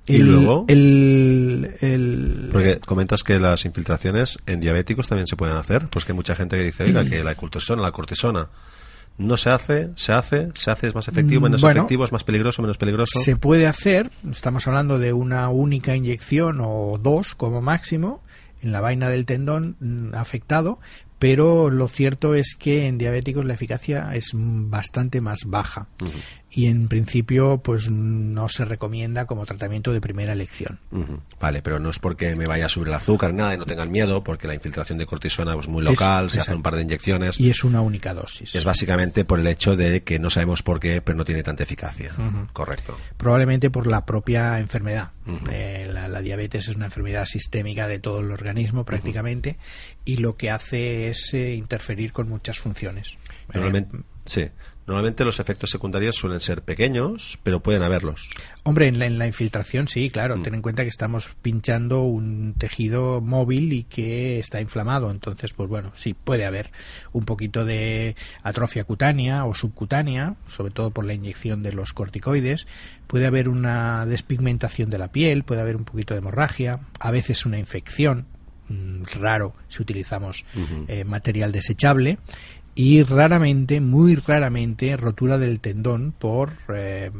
¿Y 0.06 0.18
luego? 0.18 0.66
el- 0.68 1.76
el- 1.82 2.50
Porque 2.52 2.80
comentas 2.86 3.24
que 3.24 3.40
las 3.40 3.64
infiltraciones 3.66 4.38
en 4.46 4.60
diabéticos 4.60 5.08
también 5.08 5.28
se 5.28 5.36
pueden 5.36 5.56
hacer, 5.56 5.88
pues 5.90 6.04
que 6.06 6.12
hay 6.12 6.16
mucha 6.16 6.36
gente 6.36 6.58
que 6.58 6.64
dice, 6.64 6.84
oiga, 6.84 7.06
que 7.06 7.24
la 7.24 7.36
cortisona, 7.36 7.82
la 7.82 7.92
cortisona 7.92 8.50
No 9.18 9.38
se 9.38 9.52
hace, 9.52 9.90
se 9.96 10.12
hace, 10.12 10.50
se 10.56 10.72
hace, 10.72 10.88
es 10.88 10.96
más 10.96 11.08
efectivo, 11.08 11.42
menos 11.42 11.62
bueno, 11.62 11.82
efectivo, 11.82 12.04
es 12.04 12.12
más 12.12 12.24
peligroso, 12.24 12.64
menos 12.64 12.78
peligroso. 12.80 13.20
Se 13.22 13.36
puede 13.36 13.68
hacer, 13.68 14.10
estamos 14.30 14.68
hablando 14.68 14.98
de 14.98 15.14
una 15.14 15.50
única 15.50 15.96
inyección 15.96 16.58
o 16.62 16.98
dos 17.00 17.36
como 17.36 17.62
máximo 17.62 18.24
en 18.64 18.72
la 18.72 18.82
vaina 18.82 19.10
del 19.10 19.26
tendón 19.28 19.76
mm, 19.80 20.16
afectado, 20.16 20.80
pero 21.20 21.70
lo 21.70 21.88
cierto 21.90 22.34
es 22.34 22.56
que 22.58 22.88
en 22.88 22.98
diabéticos 22.98 23.46
la 23.46 23.54
eficacia 23.54 24.14
es 24.16 24.34
mm, 24.34 24.72
bastante 24.72 25.22
más 25.22 25.42
baja 25.46 25.86
y 26.56 26.68
en 26.68 26.88
principio 26.88 27.58
pues 27.64 27.90
no 27.90 28.48
se 28.48 28.64
recomienda 28.64 29.26
como 29.26 29.46
tratamiento 29.48 29.92
de 29.92 30.00
primera 30.02 30.34
elección. 30.34 30.80
Vale, 31.40 31.64
pero 31.64 31.80
no 31.80 31.90
es 31.90 31.98
porque 31.98 32.36
me 32.36 32.46
vaya 32.46 32.66
a 32.68 32.70
subir 32.70 32.90
el 32.90 32.94
azúcar, 32.94 33.34
nada, 33.34 33.56
y 33.56 33.58
no 33.58 33.66
tengan 33.66 33.90
miedo, 33.92 34.24
porque 34.24 34.46
la 34.48 34.54
infiltración 34.54 35.00
de 35.00 35.08
cortisona 35.08 35.56
es 35.60 35.68
muy 35.68 35.82
Es- 35.84 35.90
local, 35.90 36.30
se 36.30 36.40
hace 36.42 36.54
un 36.54 36.62
par 36.62 36.76
de 36.76 36.84
inyecciones. 36.84 37.40
Y 37.40 37.50
es 37.50 37.64
una 37.64 37.82
única 37.82 38.14
dosis. 38.14 38.54
Es 38.54 38.66
básicamente 38.66 39.26
por 39.26 39.40
el 39.40 39.48
hecho 39.48 39.76
de 39.76 40.04
que 40.04 40.20
no 40.20 40.30
sabemos 40.30 40.62
por 40.62 40.80
qué, 40.80 41.02
pero 41.02 41.18
no 41.18 41.26
tiene 41.26 41.42
tanta 41.42 41.64
eficacia. 41.64 42.12
Correcto. 42.54 42.98
probablemente 43.18 43.70
por 43.72 43.88
la 43.88 44.06
propia 44.06 44.60
enfermedad. 44.60 45.12
Eh, 45.50 45.90
la, 45.92 46.08
la 46.08 46.22
diabetes 46.22 46.68
es 46.68 46.76
una 46.76 46.86
enfermedad 46.86 47.26
sistémica 47.26 47.88
de 47.88 47.98
todo 48.00 48.20
el 48.20 48.30
organismo 48.32 48.84
prácticamente 48.86 49.58
y 50.06 50.18
lo 50.18 50.36
que 50.36 50.52
hace 50.52 51.08
es 51.10 51.34
eh, 51.34 51.54
interferir 51.56 52.12
con 52.14 52.28
muchas 52.30 52.60
funciones. 52.60 53.18
Normalmente, 53.54 53.98
Eh, 53.98 54.02
sí. 54.26 54.50
Normalmente 54.86 55.24
los 55.24 55.40
efectos 55.40 55.70
secundarios 55.70 56.16
suelen 56.16 56.42
ser 56.42 56.62
pequeños, 56.62 57.40
pero 57.42 57.62
pueden 57.62 57.84
haberlos. 57.84 58.28
Hombre, 58.64 58.90
en 58.90 59.00
la, 59.00 59.06
en 59.06 59.18
la 59.18 59.28
infiltración 59.28 59.88
sí, 59.88 60.10
claro. 60.10 60.36
Mm. 60.36 60.44
Ten 60.44 60.56
en 60.56 60.62
cuenta 60.62 60.84
que 60.84 60.90
estamos 60.90 61.32
pinchando 61.42 62.04
un 62.04 62.54
tejido 62.58 63.22
móvil 63.22 63.72
y 63.72 63.84
que 63.84 64.40
está 64.40 64.60
inflamado. 64.60 65.10
Entonces, 65.10 65.54
pues 65.54 65.70
bueno, 65.70 65.92
sí, 65.94 66.14
puede 66.14 66.46
haber 66.46 66.72
un 67.14 67.24
poquito 67.24 67.64
de 67.64 68.18
atrofia 68.42 68.84
cutánea 68.84 69.46
o 69.46 69.56
subcutánea, 69.56 70.36
sobre 70.48 70.74
todo 70.74 70.92
por 70.92 71.06
la 71.06 71.14
inyección 71.14 71.64
de 71.64 71.72
los 71.72 71.94
corticoides. 71.94 72.68
Puede 73.08 73.26
haber 73.26 73.48
una 73.48 74.06
despigmentación 74.06 74.90
de 74.90 74.98
la 74.98 75.14
piel, 75.14 75.44
puede 75.44 75.62
haber 75.62 75.78
un 75.78 75.86
poquito 75.86 76.14
de 76.14 76.20
hemorragia, 76.20 76.80
a 77.00 77.12
veces 77.12 77.46
una 77.46 77.58
infección. 77.58 78.26
mm, 78.68 79.04
Raro 79.22 79.56
si 79.68 79.82
utilizamos 79.82 80.46
eh, 80.88 81.04
material 81.04 81.52
desechable 81.52 82.18
y 82.76 83.04
raramente, 83.04 83.80
muy 83.80 84.16
raramente, 84.16 84.96
rotura 84.98 85.38
del 85.38 85.60
tendón 85.60 86.12
por, 86.12 86.54
eh, 86.74 87.12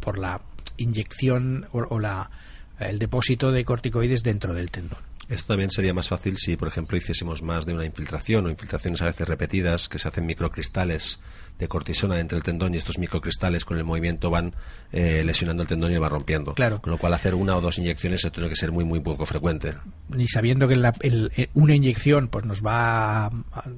por 0.00 0.18
la 0.18 0.40
inyección 0.76 1.66
o, 1.72 1.78
o 1.88 2.00
la, 2.00 2.30
el 2.78 2.98
depósito 2.98 3.52
de 3.52 3.64
corticoides 3.64 4.22
dentro 4.22 4.54
del 4.54 4.70
tendón. 4.70 4.98
Esto 5.28 5.48
también 5.54 5.70
sería 5.70 5.94
más 5.94 6.08
fácil 6.08 6.36
si, 6.36 6.56
por 6.56 6.68
ejemplo, 6.68 6.96
hiciésemos 6.96 7.42
más 7.42 7.64
de 7.64 7.72
una 7.72 7.86
infiltración 7.86 8.46
o 8.46 8.50
infiltraciones 8.50 9.00
a 9.00 9.06
veces 9.06 9.26
repetidas 9.26 9.88
que 9.88 9.98
se 9.98 10.08
hacen 10.08 10.26
microcristales 10.26 11.18
de 11.58 11.68
cortisona 11.68 12.18
entre 12.18 12.36
el 12.36 12.42
tendón 12.44 12.74
y 12.74 12.78
estos 12.78 12.98
microcristales 12.98 13.64
con 13.64 13.78
el 13.78 13.84
movimiento 13.84 14.28
van 14.28 14.54
eh, 14.92 15.22
lesionando 15.24 15.62
el 15.62 15.68
tendón 15.68 15.92
y 15.92 15.98
van 15.98 16.10
rompiendo. 16.10 16.54
Claro. 16.54 16.80
Con 16.82 16.90
lo 16.90 16.98
cual 16.98 17.14
hacer 17.14 17.34
una 17.34 17.56
o 17.56 17.60
dos 17.60 17.78
inyecciones 17.78 18.24
esto 18.24 18.30
tiene 18.32 18.48
que 18.48 18.56
ser 18.56 18.72
muy 18.72 18.84
muy 18.84 18.98
poco 19.00 19.24
frecuente. 19.24 19.74
Ni 20.08 20.26
sabiendo 20.26 20.66
que 20.66 20.74
la- 20.76 20.92
el- 21.00 21.30
eh, 21.36 21.50
una 21.54 21.74
inyección 21.74 22.26
pues 22.28 22.44
nos 22.44 22.62
va 22.64 23.26
a, 23.26 23.30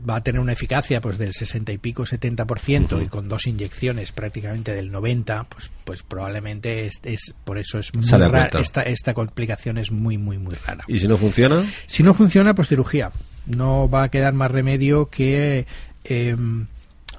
va 0.09 0.17
a 0.17 0.23
tener 0.23 0.41
una 0.41 0.53
eficacia 0.53 1.01
pues 1.03 1.19
del 1.19 1.35
60 1.35 1.73
y 1.73 1.79
pico 1.79 2.05
70% 2.07 2.93
Ujú. 2.95 3.03
y 3.05 3.09
con 3.09 3.29
dos 3.29 3.47
inyecciones 3.47 4.11
prácticamente 4.13 4.73
del 4.75 4.91
90 4.91 5.45
pues 5.45 5.71
pues 5.85 6.03
probablemente 6.03 6.87
es, 6.87 6.95
es- 7.05 7.35
por 7.45 7.59
eso 7.59 7.79
es 7.79 7.95
muy 7.95 8.05
rara 8.09 8.49
esta 8.59 8.83
esta 8.83 9.13
complicación 9.15 9.77
es 9.79 9.91
muy 9.93 10.17
muy 10.19 10.39
muy 10.39 10.55
rara 10.67 10.85
Y 10.89 10.99
si 10.99 11.07
no 11.09 11.17
funciona, 11.19 11.63
Si 11.87 12.03
no 12.03 12.15
funciona, 12.15 12.55
pues 12.55 12.69
cirugía. 12.69 13.11
No 13.47 13.89
va 13.89 14.05
a 14.05 14.09
quedar 14.11 14.33
más 14.33 14.51
remedio 14.51 15.09
que 15.11 15.67
eh, 16.05 16.37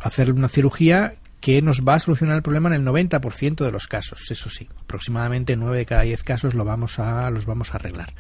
hacer 0.02 0.32
una 0.32 0.50
cirugía 0.50 1.16
que 1.40 1.62
nos 1.62 1.84
va 1.88 1.94
a 1.96 2.00
solucionar 2.00 2.36
el 2.38 2.42
problema 2.42 2.70
en 2.70 2.76
el 2.76 2.86
90% 2.86 3.64
de 3.64 3.72
los 3.72 3.88
casos. 3.88 4.32
Eso 4.32 4.50
sí, 4.50 4.68
aproximadamente 4.82 5.56
9 5.56 5.78
de 5.78 5.86
cada 5.86 6.02
10 6.02 6.24
casos 6.24 6.54
lo 6.56 6.66
vamos 6.66 6.98
a, 7.00 7.30
los 7.30 7.46
vamos 7.46 7.72
a 7.72 7.76
arreglar. 7.78 8.14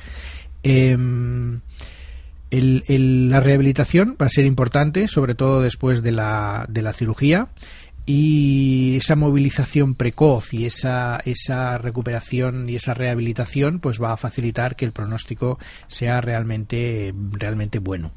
El- 2.49 3.29
la 3.29 3.39
rehabilitación 3.41 4.15
va 4.21 4.27
a 4.27 4.29
ser 4.29 4.45
importante, 4.45 5.07
sobre 5.07 5.35
todo 5.35 5.61
después 5.61 6.01
de 6.01 6.11
la, 6.13 6.65
de 6.69 6.81
la 6.81 6.93
cirugía. 6.93 7.47
Y 8.05 8.95
esa 8.95 9.17
movilización 9.17 9.93
precoz 9.95 10.53
y 10.53 10.65
esa, 10.65 11.19
esa 11.25 11.77
recuperación 11.77 12.69
y 12.69 12.75
esa 12.77 12.93
rehabilitación 12.93 13.79
pues 13.79 14.01
va 14.01 14.13
a 14.13 14.17
facilitar 14.17 14.77
que 14.77 14.85
el 14.85 14.93
pronóstico 14.93 15.59
sea 15.89 16.21
realmente, 16.21 17.13
realmente 17.31 17.79
bueno. 17.79 18.13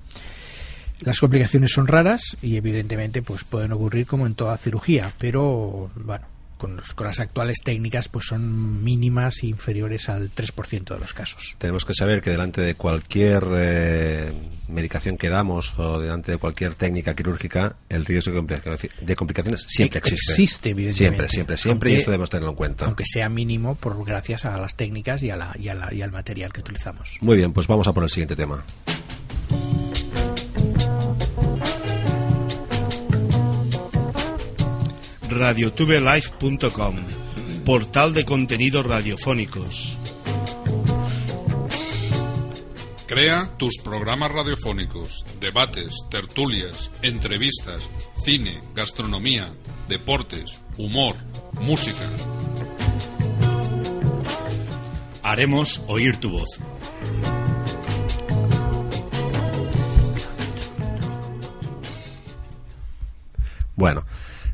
Las 1.00 1.18
complicaciones 1.18 1.72
son 1.72 1.86
raras 1.86 2.36
y 2.42 2.56
evidentemente 2.56 3.22
pues 3.22 3.44
pueden 3.44 3.72
ocurrir 3.72 4.06
como 4.06 4.26
en 4.26 4.34
toda 4.34 4.56
cirugía, 4.58 5.12
pero 5.18 5.90
bueno, 5.94 6.26
con, 6.58 6.76
los- 6.76 6.92
con 6.92 7.06
las 7.06 7.20
actuales 7.20 7.56
técnicas 7.64 8.08
pues 8.08 8.26
son 8.26 8.82
mínimas 8.84 9.42
e 9.42 9.46
inferiores 9.46 10.08
al 10.10 10.30
3% 10.30 10.92
de 10.94 10.98
los 11.00 11.14
casos. 11.14 11.54
tenemos 11.58 11.84
que 11.86 11.94
saber 11.94 12.20
que 12.20 12.28
delante 12.30 12.60
de 12.60 12.74
cualquier 12.74 13.44
eh, 13.54 14.32
medicación 14.68 15.16
que 15.16 15.30
damos 15.30 15.72
o 15.78 15.98
delante 15.98 16.32
de 16.32 16.36
cualquier 16.38 16.74
técnica 16.74 17.14
quirúrgica, 17.16 17.76
el 17.88 18.04
riesgo 18.04 18.32
de 18.32 18.38
complicaciones, 18.38 18.80
de 19.00 19.16
complicaciones 19.16 19.64
siempre 19.68 20.00
existe. 20.00 20.32
Existe, 20.32 20.70
evidentemente. 20.70 20.98
Siempre, 21.16 21.28
siempre, 21.28 21.56
siempre, 21.56 21.90
y 21.92 21.94
esto 21.94 22.10
debemos 22.10 22.28
tenerlo 22.28 22.50
en 22.50 22.56
cuenta. 22.56 22.84
Aunque 22.84 23.04
sea 23.06 23.30
mínimo 23.30 23.74
por 23.74 24.04
gracias 24.04 24.44
a 24.44 24.58
las 24.58 24.74
técnicas 24.76 25.22
y, 25.22 25.30
a 25.30 25.36
la, 25.36 25.56
y, 25.58 25.68
a 25.68 25.74
la- 25.74 25.94
y 25.94 26.02
al 26.02 26.12
material 26.12 26.52
que 26.52 26.60
utilizamos. 26.60 27.16
Muy 27.22 27.38
bien, 27.38 27.54
pues 27.54 27.66
vamos 27.68 27.88
a 27.88 27.94
por 27.94 28.02
el 28.04 28.10
siguiente 28.10 28.36
tema. 28.36 28.62
radiotubelife.com, 35.30 36.96
portal 37.64 38.12
de 38.12 38.24
contenidos 38.24 38.84
radiofónicos. 38.84 39.98
Crea 43.06 43.50
tus 43.56 43.78
programas 43.82 44.30
radiofónicos, 44.30 45.24
debates, 45.40 45.94
tertulias, 46.10 46.90
entrevistas, 47.02 47.88
cine, 48.24 48.60
gastronomía, 48.74 49.52
deportes, 49.88 50.62
humor, 50.76 51.16
música. 51.54 52.06
Haremos 55.22 55.82
oír 55.88 56.16
tu 56.18 56.30
voz. 56.30 56.60
Bueno, 63.80 64.04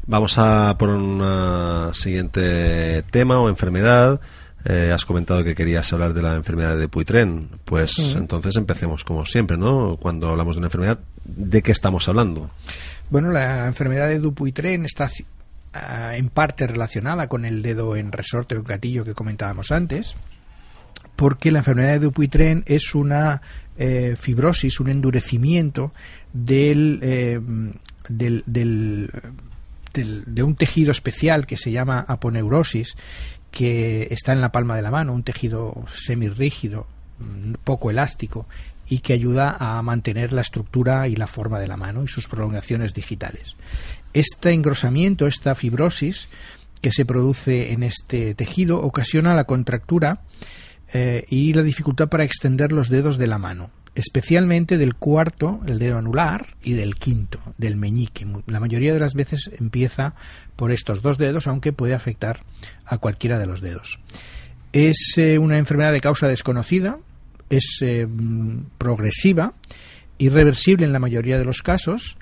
vamos 0.06 0.38
a 0.38 0.76
por 0.78 0.88
un 0.90 1.94
siguiente 1.94 3.02
tema 3.10 3.38
o 3.38 3.48
enfermedad. 3.48 4.20
Eh, 4.68 4.90
has 4.92 5.04
comentado 5.04 5.44
que 5.44 5.54
querías 5.54 5.92
hablar 5.92 6.12
de 6.12 6.22
la 6.22 6.34
enfermedad 6.34 6.76
de 6.76 6.88
Puytren. 6.88 7.48
Pues 7.64 8.16
entonces 8.16 8.56
empecemos 8.56 9.04
como 9.04 9.24
siempre, 9.24 9.56
¿no? 9.56 9.96
Cuando 9.96 10.28
hablamos 10.28 10.56
de 10.56 10.58
una 10.58 10.66
enfermedad, 10.66 10.98
¿de 11.24 11.62
qué 11.62 11.70
estamos 11.70 12.08
hablando? 12.08 12.50
Bueno, 13.08 13.30
la 13.30 13.66
enfermedad 13.66 14.08
de 14.08 14.18
Dupuytren 14.18 14.84
está 14.84 15.08
ah, 15.74 16.16
en 16.16 16.28
parte 16.30 16.66
relacionada 16.66 17.28
con 17.28 17.44
el 17.44 17.62
dedo 17.62 17.94
en 17.94 18.10
resorte 18.10 18.56
o 18.56 18.64
gatillo 18.64 19.04
que 19.04 19.14
comentábamos 19.14 19.70
antes, 19.70 20.16
porque 21.14 21.52
la 21.52 21.58
enfermedad 21.60 21.90
de 21.92 21.98
Dupuytren 22.00 22.64
es 22.66 22.92
una 22.96 23.42
eh, 23.78 24.16
fibrosis, 24.18 24.80
un 24.80 24.88
endurecimiento 24.88 25.92
del, 26.32 26.98
eh, 27.02 27.40
del, 28.08 28.42
del- 28.46 29.10
de 30.04 30.42
un 30.42 30.54
tejido 30.54 30.90
especial 30.90 31.46
que 31.46 31.56
se 31.56 31.70
llama 31.70 32.04
aponeurosis, 32.06 32.96
que 33.50 34.08
está 34.10 34.32
en 34.32 34.40
la 34.40 34.52
palma 34.52 34.76
de 34.76 34.82
la 34.82 34.90
mano, 34.90 35.12
un 35.12 35.22
tejido 35.22 35.84
semirrígido, 35.92 36.86
mm, 37.18 37.54
poco 37.64 37.90
elástico 37.90 38.46
y 38.88 39.00
que 39.00 39.12
ayuda 39.12 39.56
a 39.58 39.80
mantener 39.82 40.32
la 40.32 40.42
estructura 40.42 41.08
y 41.08 41.16
la 41.16 41.26
forma 41.26 41.58
de 41.58 41.68
la 41.68 41.76
mano 41.76 42.04
y 42.04 42.08
sus 42.08 42.28
prolongaciones 42.28 42.94
digitales. 42.94 43.56
Este 44.12 44.52
engrosamiento, 44.52 45.26
esta 45.26 45.54
fibrosis 45.54 46.28
que 46.80 46.92
se 46.92 47.04
produce 47.04 47.72
en 47.72 47.82
este 47.82 48.34
tejido 48.34 48.80
ocasiona 48.80 49.34
la 49.34 49.44
contractura 49.44 50.20
eh, 50.92 51.24
y 51.28 51.52
la 51.52 51.62
dificultad 51.62 52.08
para 52.08 52.24
extender 52.24 52.70
los 52.70 52.88
dedos 52.88 53.18
de 53.18 53.26
la 53.26 53.38
mano, 53.38 53.70
especialmente 53.96 54.76
del 54.76 54.94
cuarto, 54.94 55.60
el 55.66 55.78
dedo 55.78 55.96
anular, 55.96 56.46
y 56.62 56.74
del 56.74 56.96
quinto, 56.96 57.40
del 57.56 57.76
meñique. 57.76 58.26
La 58.46 58.60
mayoría 58.60 58.92
de 58.92 59.00
las 59.00 59.14
veces 59.14 59.50
empieza 59.58 60.14
por 60.54 60.70
estos 60.70 61.00
dos 61.00 61.16
dedos, 61.16 61.46
aunque 61.46 61.72
puede 61.72 61.94
afectar 61.94 62.40
a 62.84 62.98
cualquiera 62.98 63.38
de 63.38 63.46
los 63.46 63.62
dedos. 63.62 63.98
Es 64.72 65.14
eh, 65.16 65.38
una 65.38 65.56
enfermedad 65.56 65.92
de 65.92 66.02
causa 66.02 66.28
desconocida, 66.28 66.98
es 67.48 67.78
eh, 67.80 68.06
mm, 68.06 68.66
progresiva, 68.76 69.54
irreversible 70.18 70.84
en 70.84 70.92
la 70.92 70.98
mayoría 70.98 71.38
de 71.38 71.46
los 71.46 71.62
casos, 71.62 72.18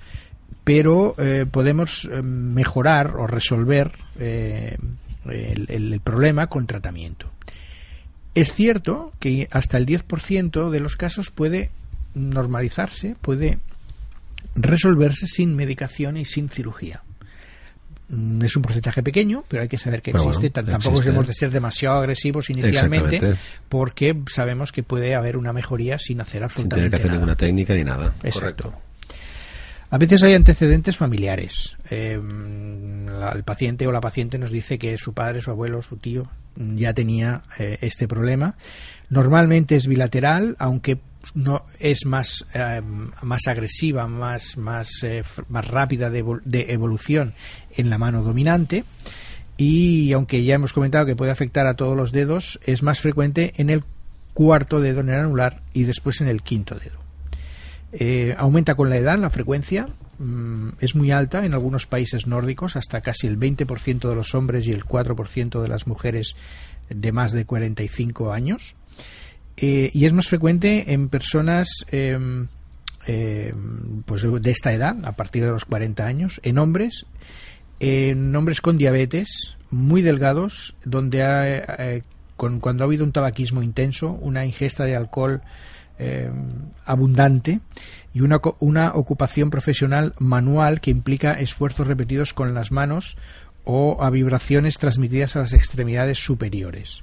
pero 0.62 1.16
eh, 1.18 1.44
podemos 1.50 2.08
mejorar 2.22 3.16
o 3.16 3.26
resolver 3.26 3.92
el 4.16 6.00
problema 6.02 6.46
con 6.46 6.66
tratamiento. 6.66 7.33
Es 8.34 8.52
cierto 8.52 9.12
que 9.20 9.48
hasta 9.50 9.76
el 9.76 9.86
10% 9.86 10.70
de 10.70 10.80
los 10.80 10.96
casos 10.96 11.30
puede 11.30 11.70
normalizarse, 12.14 13.14
puede 13.20 13.58
resolverse 14.56 15.26
sin 15.26 15.54
medicación 15.56 16.16
y 16.16 16.24
sin 16.24 16.48
cirugía. 16.48 17.02
Mm, 18.08 18.42
Es 18.44 18.56
un 18.56 18.62
porcentaje 18.62 19.02
pequeño, 19.02 19.44
pero 19.48 19.62
hay 19.62 19.68
que 19.68 19.78
saber 19.78 20.02
que 20.02 20.12
Pero 20.12 20.24
existe. 20.24 20.50
bueno, 20.50 20.70
Tampoco 20.72 20.90
existe. 20.96 21.10
debemos 21.10 21.26
de 21.26 21.34
ser 21.34 21.50
demasiado 21.50 21.98
agresivos 21.98 22.50
inicialmente, 22.50 23.34
porque 23.68 24.16
sabemos 24.30 24.72
que 24.72 24.82
puede 24.82 25.14
haber 25.14 25.36
una 25.36 25.52
mejoría 25.52 25.98
sin 25.98 26.20
hacer 26.20 26.40
Sin 26.40 26.44
absolutamente 26.44 26.76
tener 26.76 26.90
que 26.90 26.96
hacer 26.96 27.06
nada. 27.10 27.18
ninguna 27.18 27.36
técnica 27.36 27.74
ni 27.74 27.84
nada. 27.84 28.14
Exacto. 28.22 28.64
Correcto. 28.70 28.80
A 29.94 29.98
veces 29.98 30.24
hay 30.24 30.34
antecedentes 30.34 30.96
familiares. 30.96 31.78
La- 31.88 33.30
el 33.30 33.44
paciente 33.44 33.86
o 33.86 33.92
la 33.92 34.00
paciente 34.00 34.40
nos 34.40 34.50
dice 34.50 34.76
que 34.76 34.98
su 34.98 35.14
padre, 35.14 35.40
su 35.40 35.52
abuelo, 35.52 35.82
su 35.82 35.98
tío 35.98 36.26
mm, 36.56 36.76
ya 36.78 36.92
tenía 36.94 37.44
eh, 37.60 37.78
este 37.80 38.08
problema. 38.08 38.56
Normalmente 39.08 39.76
es 39.76 39.86
bilateral, 39.86 40.56
aunque 40.58 40.98
no 41.34 41.64
es 41.78 42.06
más 42.06 42.44
eh, 42.54 42.82
más 43.22 43.46
agresiva, 43.46 44.08
más 44.08 44.56
más 44.56 44.90
eh, 45.04 45.22
más 45.48 45.68
rápida 45.68 46.10
de, 46.10 46.24
de 46.44 46.72
evolución 46.72 47.32
en 47.76 47.88
la 47.88 47.96
mano 47.96 48.24
dominante. 48.24 48.82
Y 49.56 50.12
aunque 50.12 50.42
ya 50.42 50.56
hemos 50.56 50.72
comentado 50.72 51.06
que 51.06 51.14
puede 51.14 51.30
afectar 51.30 51.68
a 51.68 51.74
todos 51.74 51.96
los 51.96 52.10
dedos, 52.10 52.58
es 52.66 52.82
más 52.82 52.98
frecuente 52.98 53.52
en 53.58 53.70
el 53.70 53.84
cuarto 54.32 54.80
dedo 54.80 55.02
en 55.02 55.10
el 55.10 55.20
anular 55.20 55.62
y 55.72 55.84
después 55.84 56.20
en 56.20 56.26
el 56.26 56.42
quinto 56.42 56.74
dedo. 56.74 57.03
Eh, 57.96 58.34
aumenta 58.36 58.74
con 58.74 58.90
la 58.90 58.96
edad 58.96 59.18
la 59.18 59.30
frecuencia, 59.30 59.86
mm, 60.18 60.70
es 60.80 60.96
muy 60.96 61.12
alta 61.12 61.46
en 61.46 61.54
algunos 61.54 61.86
países 61.86 62.26
nórdicos, 62.26 62.74
hasta 62.74 63.00
casi 63.02 63.28
el 63.28 63.36
20% 63.36 64.08
de 64.08 64.16
los 64.16 64.34
hombres 64.34 64.66
y 64.66 64.72
el 64.72 64.84
4% 64.84 65.62
de 65.62 65.68
las 65.68 65.86
mujeres 65.86 66.34
de 66.90 67.12
más 67.12 67.30
de 67.30 67.44
45 67.44 68.32
años. 68.32 68.74
Eh, 69.56 69.90
y 69.94 70.04
es 70.04 70.12
más 70.12 70.26
frecuente 70.26 70.92
en 70.92 71.08
personas 71.08 71.68
em, 71.92 72.48
em, 73.06 74.02
pues 74.04 74.22
de 74.22 74.50
esta 74.50 74.72
edad, 74.72 74.96
a 75.04 75.12
partir 75.12 75.44
de 75.44 75.50
los 75.50 75.64
40 75.64 76.04
años, 76.04 76.40
en 76.42 76.58
hombres, 76.58 77.06
en 77.78 78.34
hombres 78.34 78.60
con 78.60 78.76
diabetes, 78.76 79.56
muy 79.70 80.02
delgados, 80.02 80.74
donde 80.84 81.22
ha, 81.22 81.46
eh, 81.78 82.02
con, 82.36 82.58
cuando 82.58 82.82
ha 82.82 82.86
habido 82.86 83.04
un 83.04 83.12
tabaquismo 83.12 83.62
intenso, 83.62 84.10
una 84.10 84.44
ingesta 84.44 84.84
de 84.84 84.96
alcohol 84.96 85.42
eh, 85.98 86.30
abundante 86.84 87.60
y 88.12 88.20
una, 88.20 88.40
una 88.60 88.92
ocupación 88.94 89.50
profesional 89.50 90.14
manual 90.18 90.80
que 90.80 90.90
implica 90.90 91.32
esfuerzos 91.32 91.86
repetidos 91.86 92.32
con 92.32 92.54
las 92.54 92.72
manos 92.72 93.16
o 93.64 94.02
a 94.02 94.10
vibraciones 94.10 94.78
transmitidas 94.78 95.36
a 95.36 95.40
las 95.40 95.52
extremidades 95.52 96.18
superiores. 96.18 97.02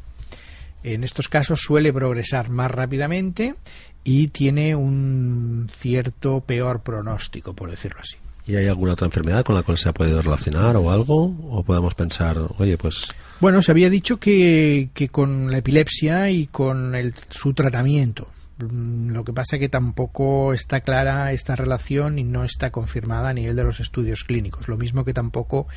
En 0.84 1.04
estos 1.04 1.30
casos 1.30 1.62
suele 1.62 1.94
progresar 1.94 2.50
más 2.50 2.72
rápidamente 2.72 3.56
y 4.04 4.30
tiene 4.30 4.76
un 4.76 5.70
cierto 5.72 6.42
peor 6.42 6.82
pronóstico, 6.82 7.54
por 7.54 7.70
decirlo 7.70 8.00
así. 8.02 8.18
¿Y 8.48 8.56
hay 8.56 8.68
alguna 8.68 8.94
otra 8.94 9.06
enfermedad 9.06 9.46
con 9.46 9.56
la 9.56 9.62
cual 9.62 9.78
se 9.78 9.90
ha 9.90 9.94
podido 9.94 10.22
relacionar 10.22 10.76
o 10.76 10.92
algo? 10.92 11.36
¿O 11.52 11.64
podemos 11.64 11.94
pensar, 11.94 12.38
oye, 12.58 12.78
pues 12.78 13.08
Bueno, 13.40 13.62
se 13.62 13.72
había 13.72 13.90
dicho 13.90 14.20
que, 14.20 14.90
que 14.94 15.10
con 15.10 15.52
la 15.52 15.60
epilepsia 15.60 16.32
y 16.32 16.48
con 16.48 16.96
el, 16.96 17.14
su 17.30 17.54
tratamiento. 17.54 18.28
Mm, 18.62 19.12
Lo 19.12 19.24
que 19.24 19.34
pasa 19.34 19.56
es 19.56 19.60
que 19.60 19.70
tampoco 19.70 20.54
está 20.54 20.82
clara 20.82 21.32
esta 21.32 21.56
relación 21.56 22.20
y 22.20 22.24
no 22.24 22.44
está 22.44 22.72
confirmada 22.72 23.30
a 23.30 23.34
nivel 23.34 23.56
de 23.56 23.64
los 23.64 23.80
estudios 23.80 24.24
clínicos. 24.24 24.68
Lo 24.68 24.78
mismo 24.78 25.04
que 25.06 25.14
tampoco 25.14 25.68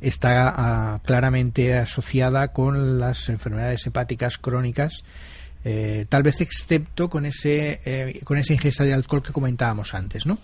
está 0.00 0.52
ah, 0.56 1.00
claramente 1.04 1.76
asociada 1.76 2.48
con 2.48 2.98
las 2.98 3.28
enfermedades 3.28 3.86
hepáticas 3.86 4.38
crónicas, 4.38 5.04
eh, 5.64 6.06
tal 6.08 6.22
vez 6.22 6.40
excepto 6.40 7.08
con 7.08 7.24
ese 7.24 7.80
eh, 7.84 8.20
con 8.24 8.36
esa 8.36 8.52
ingesta 8.52 8.82
de 8.82 8.94
alcohol 8.94 9.22
que 9.22 9.32
comentábamos 9.32 9.94
antes, 9.94 10.26
¿no? 10.26 10.38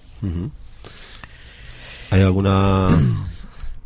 ¿Hay 2.11 2.23
alguna 2.23 2.89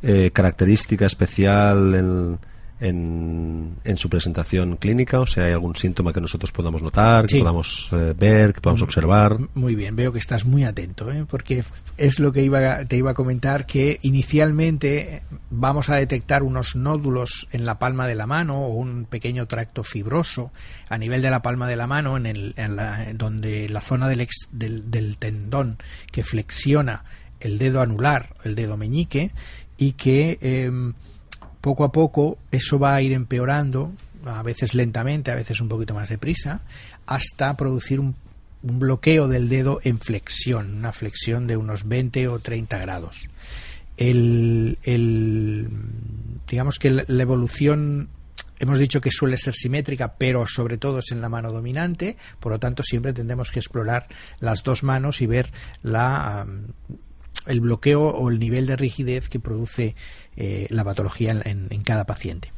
eh, 0.03 0.31
característica 0.33 1.07
especial 1.07 1.95
en, 1.95 2.39
en, 2.83 3.77
en 3.85 3.97
su 3.97 4.09
presentación 4.11 4.77
clínica? 4.77 5.21
O 5.21 5.27
sea, 5.27 5.45
¿hay 5.47 5.53
algún 5.53 5.77
síntoma 5.77 6.13
que 6.13 6.21
nosotros 6.21 6.53
podamos 6.53 6.83
notar, 6.83 7.27
que 7.27 7.39
podamos 7.39 7.89
eh, 7.93 8.15
ver, 8.19 8.53
que 8.53 8.61
podamos 8.61 8.83
observar? 8.83 9.39
Muy 9.55 9.75
bien, 9.75 9.97
veo 9.97 10.13
que 10.13 10.19
estás 10.19 10.45
muy 10.45 10.65
atento, 10.65 11.11
¿eh? 11.11 11.25
porque 11.29 11.65
es 11.97 12.19
lo 12.19 12.33
que 12.33 12.43
iba, 12.43 12.85
te 12.85 12.97
iba 12.97 13.13
a 13.13 13.15
comentar, 13.15 13.67
que 13.67 13.99
inicialmente 14.03 15.23
vamos 15.51 15.89
a 15.91 15.97
detectar 15.97 16.43
unos 16.43 16.75
nódulos 16.77 17.49
en 17.53 17.65
la 17.65 17.79
palma 17.79 18.07
de 18.07 18.15
la 18.15 18.27
mano 18.27 18.59
o 18.63 18.69
un 18.75 19.05
pequeño 19.05 19.47
tracto 19.47 19.85
fibroso 19.85 20.51
a 20.89 20.99
nivel 20.99 21.23
de 21.23 21.31
la 21.31 21.43
palma 21.43 21.69
de 21.69 21.77
la 21.77 21.87
mano, 21.87 22.17
en 22.17 22.27
el, 22.27 22.55
en 22.57 22.77
la- 22.77 23.07
donde 23.15 23.69
la 23.69 23.81
zona 23.81 24.09
del, 24.09 24.21
ex- 24.23 24.49
del, 24.51 24.91
del 24.91 25.19
tendón 25.19 25.79
que 26.11 26.25
flexiona 26.25 27.05
el 27.41 27.59
dedo 27.59 27.81
anular, 27.81 28.35
el 28.45 28.55
dedo 28.55 28.77
meñique, 28.77 29.31
y 29.77 29.93
que 29.93 30.39
em, 30.41 30.93
poco 31.63 31.85
a 31.85 31.93
poco 31.93 32.37
eso 32.51 32.79
va 32.79 32.95
a 32.95 33.01
ir 33.01 33.13
empeorando, 33.13 33.93
a 34.27 34.43
veces 34.43 34.75
lentamente, 34.75 35.31
a 35.31 35.37
veces 35.37 35.61
un 35.61 35.69
poquito 35.69 35.95
más 35.95 36.11
deprisa, 36.11 36.61
hasta 37.07 37.57
producir 37.57 38.01
un, 38.01 38.15
bloqueo 38.65 39.27
del 39.27 39.49
dedo 39.49 39.81
en 39.83 39.99
flexión, 39.99 40.77
una 40.77 40.93
flexión 40.93 41.49
de 41.49 41.57
unos 41.57 41.89
20 41.89 42.29
o 42.29 42.39
30 42.39 42.79
grados. 42.79 43.29
El, 43.97 44.79
digamos 46.49 46.79
que 46.79 46.91
la, 46.91 47.23
evolución 47.23 48.09
hemos 48.61 48.79
dicho 48.79 49.01
que 49.01 49.11
suele 49.11 49.37
ser 49.37 49.55
simétrica, 49.55 50.15
pero 50.17 50.47
sobre 50.47 50.79
todo 50.79 51.01
es 51.01 51.11
en 51.11 51.21
la 51.21 51.29
mano 51.29 51.51
dominante, 51.51 52.17
por 52.39 52.53
lo 52.53 52.61
tanto 52.61 52.85
siempre 52.85 53.13
tendremos 53.13 53.51
que 53.51 53.59
explorar 53.59 54.07
las 54.39 54.63
dos 54.63 54.85
manos 54.85 55.21
y 55.23 55.27
ver 55.27 55.53
la, 55.83 56.47
el 57.47 57.61
bloqueo 57.61 58.03
o 58.03 58.31
el 58.31 58.39
nivel 58.39 58.67
de 58.67 58.77
rigidez 58.77 59.29
que 59.29 59.41
produce 59.41 59.97
eh, 60.37 60.67
la 60.71 60.85
patología 60.85 61.31
en- 61.33 61.67
en- 61.71 61.83
cada 61.83 62.05
paciente. 62.05 62.53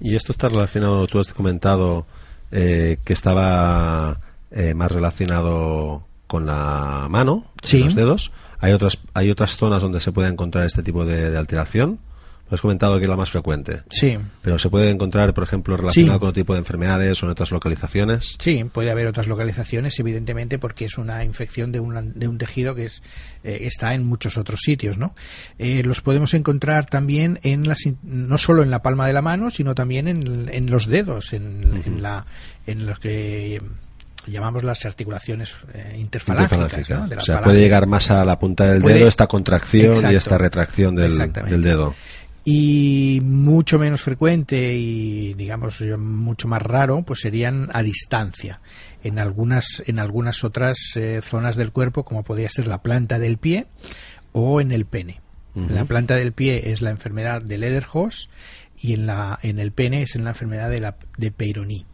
Y 0.00 0.16
esto 0.16 0.32
está 0.32 0.48
relacionado, 0.48 1.06
tú 1.06 1.20
has 1.20 1.32
comentado 1.32 2.06
eh, 2.50 2.98
que 3.04 3.12
estaba 3.12 4.20
eh, 4.50 4.74
más 4.74 4.92
relacionado 4.92 6.04
con 6.26 6.44
la 6.46 7.06
mano, 7.08 7.46
Sí. 7.62 7.78
los 7.84 7.94
dedos. 7.94 8.32
¿Hay 8.60 8.72
otras, 8.72 8.98
¿Hay 9.14 9.30
otras 9.30 9.56
zonas 9.56 9.80
donde 9.82 10.00
se 10.00 10.12
puede 10.12 10.28
encontrar 10.28 10.64
este 10.64 10.82
tipo 10.82 11.04
de, 11.04 11.30
de 11.30 11.38
alteración? 11.38 11.98
Has 12.52 12.60
comentado 12.60 12.98
que 12.98 13.04
es 13.04 13.08
la 13.08 13.16
más 13.16 13.30
frecuente. 13.30 13.82
Sí, 13.90 14.18
Pero 14.42 14.58
se 14.58 14.68
puede 14.68 14.90
encontrar, 14.90 15.32
por 15.32 15.42
ejemplo, 15.44 15.76
relacionado 15.76 16.14
Sí. 16.16 16.20
con 16.20 16.28
otro 16.28 16.40
tipo 16.40 16.52
de 16.52 16.58
enfermedades 16.58 17.22
o 17.22 17.26
en 17.26 17.32
otras 17.32 17.50
localizaciones. 17.50 18.36
Sí, 18.38 18.62
puede 18.64 18.90
haber 18.90 19.06
otras 19.06 19.26
localizaciones, 19.26 19.98
evidentemente, 19.98 20.58
porque 20.58 20.84
es 20.84 20.98
una 20.98 21.24
infección 21.24 21.72
de, 21.72 21.80
una- 21.80 22.02
de 22.02 22.28
un 22.28 22.36
tejido 22.36 22.74
que 22.74 22.84
es, 22.84 23.02
eh, 23.42 23.60
está 23.62 23.94
en 23.94 24.04
muchos 24.04 24.36
otros 24.36 24.60
sitios, 24.62 24.98
¿no? 24.98 25.14
Eh, 25.58 25.82
los 25.84 26.02
podemos 26.02 26.34
encontrar 26.34 26.84
también 26.86 27.40
en 27.42 27.66
las, 27.66 27.86
in- 27.86 27.98
no 28.02 28.36
solo 28.36 28.62
en 28.62 28.70
la 28.70 28.82
palma 28.82 29.06
de 29.06 29.14
la 29.14 29.22
mano, 29.22 29.48
sino 29.48 29.74
también 29.74 30.06
en, 30.06 30.50
en 30.52 30.70
los 30.70 30.86
dedos, 30.86 31.32
en, 31.32 31.82
en 31.86 32.02
la, 32.02 32.26
en 32.66 32.84
lo 32.86 32.94
que 32.96 33.62
llamamos 34.26 34.62
las 34.62 34.84
articulaciones 34.84 35.54
eh, 35.74 35.96
interfalángicas. 35.98 36.86
De 36.86 36.94
O 36.94 37.06
las 37.06 37.24
sea, 37.24 37.40
puede 37.42 37.60
llegar 37.60 37.86
más 37.86 38.10
a 38.10 38.24
la 38.24 38.38
punta 38.38 38.64
del 38.72 38.82
Puede- 38.82 38.96
dedo 38.98 39.08
esta 39.08 39.26
contracción 39.26 39.96
y 40.12 40.14
esta 40.14 40.36
retracción 40.38 40.94
del, 40.94 41.16
del 41.48 41.62
dedo. 41.62 41.94
Y 42.44 43.20
mucho 43.22 43.78
menos 43.78 44.02
frecuente 44.02 44.74
y 44.74 45.34
digamos 45.34 45.82
mucho 45.98 46.48
más 46.48 46.62
raro 46.62 47.02
pues 47.02 47.20
serían 47.20 47.68
a 47.72 47.82
distancia. 47.82 48.60
En 49.02 49.18
algunas 49.18 49.82
en 49.86 49.98
algunas 49.98 50.44
otras 50.44 50.78
eh, 50.96 51.20
zonas 51.22 51.56
del 51.56 51.72
cuerpo 51.72 52.04
como 52.04 52.24
podría 52.24 52.48
ser 52.48 52.66
la 52.66 52.82
planta 52.82 53.18
del 53.18 53.38
pie 53.38 53.66
o 54.32 54.60
en 54.60 54.72
el 54.72 54.86
pene. 54.86 55.20
La 55.54 55.84
planta 55.84 56.16
del 56.16 56.32
pie 56.32 56.70
es 56.70 56.80
la 56.80 56.88
enfermedad 56.88 57.42
de 57.42 57.58
Lederhos 57.58 58.30
y 58.78 58.94
en 58.94 59.06
la 59.06 59.38
en 59.42 59.58
el 59.58 59.70
pene 59.70 60.00
es 60.00 60.16
en 60.16 60.24
la 60.24 60.30
enfermedad 60.30 60.70
de 60.70 60.80
la 60.80 60.96
de 61.18 61.30
Peyronie. 61.30 61.84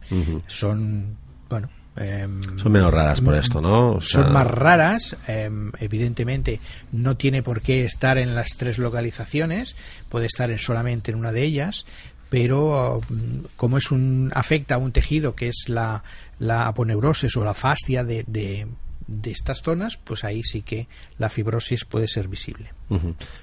Son 0.47 1.17
bueno 1.49 1.69
em, 1.99 2.57
Son 2.57 2.71
menos 2.71 2.93
raras 2.93 3.21
por 3.21 3.35
esto, 3.35 3.61
¿no? 3.61 3.93
O 3.93 4.01
sea, 4.01 4.23
son 4.23 4.33
más 4.33 4.47
raras, 4.47 5.17
eh, 5.27 5.49
evidentemente 5.79 6.59
no 6.91 7.17
tiene 7.17 7.43
por 7.43 7.61
qué 7.61 7.85
estar 7.85 8.17
en 8.17 8.35
las 8.35 8.57
tres 8.57 8.77
localizaciones, 8.77 9.75
puede 10.09 10.25
estar 10.25 10.49
en 10.51 10.59
solamente 10.59 11.11
en 11.11 11.17
una 11.17 11.31
de 11.31 11.43
ellas, 11.43 11.85
pero 12.29 13.01
mm, 13.09 13.45
como 13.55 13.77
es 13.77 13.91
un 13.91 14.31
afecta 14.33 14.75
a 14.75 14.77
un 14.77 14.91
tejido 14.91 15.35
que 15.35 15.49
es 15.49 15.65
la, 15.67 16.03
la 16.39 16.67
aponeurosis 16.67 17.35
o 17.37 17.43
la 17.43 17.53
fascia 17.53 18.03
de, 18.03 18.23
de, 18.27 18.67
de 19.09 19.31
estas 19.31 19.61
zonas, 19.61 19.97
pues 19.97 20.23
ahí 20.23 20.43
sí 20.43 20.61
que 20.61 20.87
la 21.17 21.29
fibrosis 21.29 21.85
puede 21.85 22.07
ser 22.07 22.27
visible. 22.27 22.73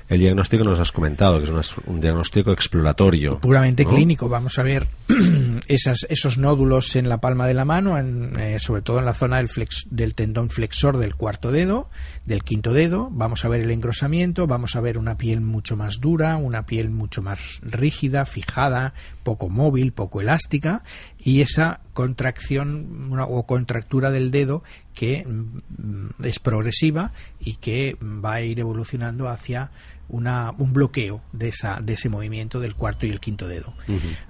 El 0.09 0.19
diagnóstico 0.21 0.65
nos 0.65 0.81
has 0.81 0.91
comentado, 0.93 1.39
que 1.39 1.45
es 1.61 1.75
un 1.87 2.01
diagnóstico 2.01 2.51
exploratorio. 2.53 3.39
Puramente 3.41 3.85
¿no? 3.85 3.91
clínico, 3.91 4.29
vamos 4.29 4.59
a 4.59 4.63
ver 4.63 4.87
esas, 5.69 6.07
esos 6.09 6.39
nódulos 6.39 6.97
en 6.97 7.09
la 7.09 7.19
palma 7.19 7.47
de 7.47 7.55
la 7.55 7.65
mano, 7.65 7.99
en, 7.99 8.39
eh, 8.39 8.59
sobre 8.59 8.83
todo 8.83 8.99
en 8.99 9.05
la 9.05 9.15
zona 9.15 9.37
del, 9.39 9.49
flex- 9.49 9.87
del 9.91 10.15
tendón 10.15 10.51
flexor 10.51 10.99
del 10.99 11.15
cuarto 11.15 11.53
dedo, 11.53 11.89
del 12.25 12.43
quinto 12.43 12.73
dedo, 12.73 13.09
vamos 13.13 13.45
a 13.45 13.49
ver 13.49 13.61
el 13.63 13.71
engrosamiento, 13.71 14.47
vamos 14.47 14.75
a 14.77 14.81
ver 14.81 14.99
una 14.99 15.17
piel 15.17 15.41
mucho 15.41 15.77
más 15.77 16.01
dura, 16.01 16.37
una 16.37 16.67
piel 16.67 16.91
mucho 16.91 17.23
más 17.23 17.61
rígida, 17.63 18.25
fijada, 18.25 18.95
poco 19.23 19.49
móvil, 19.49 19.93
poco 19.93 20.21
elástica, 20.21 20.83
y 21.19 21.41
esa 21.41 21.81
contracción 21.93 23.11
o 23.29 23.47
contractura 23.47 24.11
del 24.11 24.31
dedo 24.31 24.63
que 24.97 25.25
mm, 25.25 26.25
es 26.25 26.41
progresiva 26.41 27.13
y 27.39 27.55
que 27.57 27.97
va 28.03 28.33
a 28.35 28.43
ir 28.43 28.59
evolucionando 28.59 29.29
hacia 29.29 29.71
una, 30.09 30.53
un 30.59 30.73
bloqueo 30.73 31.21
de, 31.33 31.49
esa, 31.49 31.81
de 31.83 31.95
ese 31.95 32.09
movimiento 32.09 32.61
del 32.61 32.75
cuarto 32.77 33.07
y 33.07 33.11
el 33.11 33.19
quinto 33.19 33.49
dedo. 33.49 33.75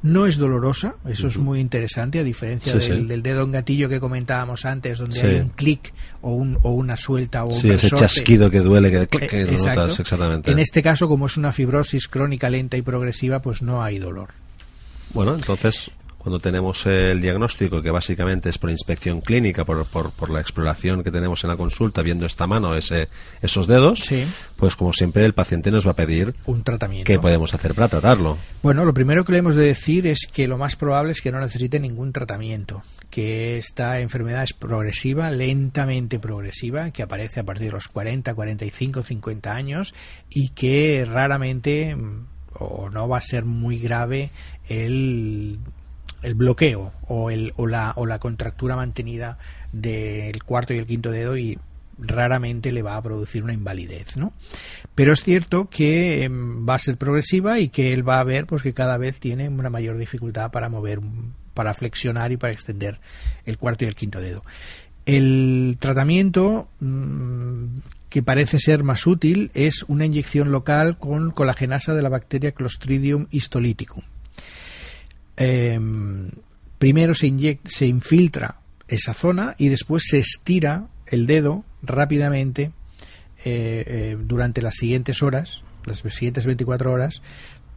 No 0.02 0.26
es 0.26 0.38
dolorosa, 0.38 0.94
eso 1.06 1.28
es 1.28 1.36
muy 1.36 1.60
interesante, 1.60 2.18
a 2.18 2.24
diferencia 2.24 2.72
Sí, 2.80 2.88
del, 2.88 3.00
sí. 3.02 3.06
del 3.06 3.22
dedo 3.22 3.42
en 3.44 3.52
gatillo 3.52 3.88
que 3.90 4.00
comentábamos 4.00 4.64
antes, 4.64 4.98
donde 4.98 5.20
Sí. 5.20 5.26
hay 5.26 5.34
un 5.36 5.50
clic 5.50 5.92
o, 6.22 6.32
un, 6.32 6.58
o 6.62 6.72
una 6.72 6.96
suelta 6.96 7.44
o 7.44 7.48
un 7.48 7.60
Sí, 7.60 7.70
ese 7.70 7.90
chasquido 7.90 8.50
que 8.50 8.60
duele, 8.60 8.90
que, 8.90 9.06
clic, 9.06 9.24
Eh, 9.24 9.28
que 9.28 9.44
lo 9.44 9.50
exacto. 9.52 9.80
notas 9.82 10.00
exactamente. 10.00 10.50
En 10.50 10.58
este 10.58 10.82
caso, 10.82 11.08
como 11.08 11.26
es 11.26 11.36
una 11.36 11.52
fibrosis 11.52 12.08
crónica 12.08 12.48
lenta 12.48 12.78
y 12.78 12.82
progresiva, 12.82 13.40
pues 13.42 13.60
no 13.60 13.82
hay 13.82 13.98
dolor. 13.98 14.30
Bueno, 15.12 15.34
entonces, 15.34 15.90
cuando 16.26 16.40
tenemos 16.40 16.84
el 16.86 17.20
diagnóstico, 17.20 17.80
que 17.80 17.92
básicamente 17.92 18.48
es 18.48 18.58
por 18.58 18.68
inspección 18.68 19.20
clínica, 19.20 19.64
por, 19.64 19.84
por, 19.86 20.10
por 20.10 20.28
la 20.28 20.40
exploración 20.40 21.04
que 21.04 21.12
tenemos 21.12 21.44
en 21.44 21.50
la 21.50 21.56
consulta, 21.56 22.02
viendo 22.02 22.26
esta 22.26 22.48
mano, 22.48 22.74
ese, 22.74 23.06
esos 23.42 23.68
dedos, 23.68 24.00
Sí. 24.00 24.26
pues 24.56 24.74
como 24.74 24.92
siempre 24.92 25.24
el 25.24 25.34
paciente 25.34 25.70
nos 25.70 25.86
va 25.86 25.92
a 25.92 25.94
pedir 25.94 26.34
Un 26.46 26.64
tratamiento. 26.64 27.06
qué 27.06 27.20
podemos 27.20 27.54
hacer 27.54 27.74
para 27.74 27.86
tratarlo. 27.86 28.38
Bueno, 28.60 28.84
lo 28.84 28.92
primero 28.92 29.24
que 29.24 29.30
le 29.30 29.38
hemos 29.38 29.54
de 29.54 29.66
decir 29.66 30.08
es 30.08 30.26
que 30.26 30.48
lo 30.48 30.58
más 30.58 30.74
probable 30.74 31.12
es 31.12 31.20
que 31.20 31.30
no 31.30 31.38
necesite 31.38 31.78
ningún 31.78 32.10
tratamiento, 32.12 32.82
que 33.08 33.58
esta 33.58 34.00
enfermedad 34.00 34.42
es 34.42 34.52
progresiva, 34.52 35.30
lentamente 35.30 36.18
progresiva, 36.18 36.90
que 36.90 37.04
aparece 37.04 37.38
a 37.38 37.44
partir 37.44 37.66
de 37.66 37.72
los 37.74 37.86
40, 37.86 38.34
45, 38.34 39.04
50 39.04 39.54
años 39.54 39.94
y 40.28 40.48
que 40.48 41.04
raramente 41.08 41.94
mm, 41.94 42.26
o 42.58 42.90
no 42.90 43.06
va 43.08 43.18
a 43.18 43.20
ser 43.20 43.44
muy 43.44 43.78
grave 43.78 44.30
el, 44.68 45.60
el 46.22 46.34
bloqueo 46.34 46.92
o, 47.08 47.30
el, 47.30 47.52
o, 47.56 47.66
la, 47.66 47.92
o 47.96 48.06
la 48.06 48.18
contractura 48.18 48.76
mantenida 48.76 49.38
del 49.72 50.42
cuarto 50.42 50.74
y 50.74 50.78
el 50.78 50.86
quinto 50.86 51.10
dedo 51.10 51.36
y 51.36 51.58
raramente 51.98 52.72
le 52.72 52.82
va 52.82 52.96
a 52.96 53.02
producir 53.02 53.42
una 53.42 53.54
invalidez, 53.54 54.16
¿no? 54.16 54.32
Pero 54.94 55.12
es 55.12 55.22
cierto 55.22 55.68
que 55.70 56.24
em, 56.24 56.68
va 56.68 56.74
a 56.74 56.78
ser 56.78 56.96
progresiva 56.96 57.58
y 57.58 57.68
que 57.68 57.92
él 57.92 58.06
va 58.06 58.20
a 58.20 58.24
ver 58.24 58.46
pues 58.46 58.62
que 58.62 58.74
cada 58.74 58.98
vez 58.98 59.18
tiene 59.18 59.48
una 59.48 59.70
mayor 59.70 59.96
dificultad 59.96 60.50
para 60.50 60.68
mover, 60.68 61.00
para 61.54 61.74
flexionar 61.74 62.32
y 62.32 62.36
para 62.36 62.52
extender 62.52 63.00
el 63.44 63.58
cuarto 63.58 63.84
y 63.84 63.88
el 63.88 63.94
quinto 63.94 64.20
dedo. 64.20 64.42
El 65.06 65.76
tratamiento 65.78 66.68
mm, 66.80 67.78
que 68.08 68.22
parece 68.22 68.58
ser 68.58 68.82
más 68.82 69.06
útil 69.06 69.50
es 69.54 69.84
una 69.88 70.04
inyección 70.04 70.50
local 70.50 70.98
con 70.98 71.30
colagenasa 71.30 71.94
de 71.94 72.02
la 72.02 72.08
bacteria 72.08 72.52
Clostridium 72.52 73.26
histolyticum. 73.30 74.02
Em, 75.36 76.30
primero 76.78 77.14
se, 77.14 77.26
inyec- 77.28 77.66
se 77.66 77.86
infiltra 77.86 78.56
esa 78.88 79.14
zona 79.14 79.54
y 79.58 79.68
después 79.68 80.04
se 80.06 80.18
estira 80.18 80.86
el 81.06 81.26
dedo 81.26 81.64
rápidamente 81.82 82.70
eh, 83.44 83.84
eh, 83.86 84.16
durante 84.20 84.62
las 84.62 84.74
siguientes 84.76 85.22
horas, 85.22 85.62
las 85.84 85.98
siguientes 85.98 86.46
24 86.46 86.92
horas, 86.92 87.22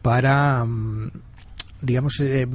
para, 0.02 0.64
mm, 0.64 1.10
digamos, 1.82 2.20
eh, 2.20 2.46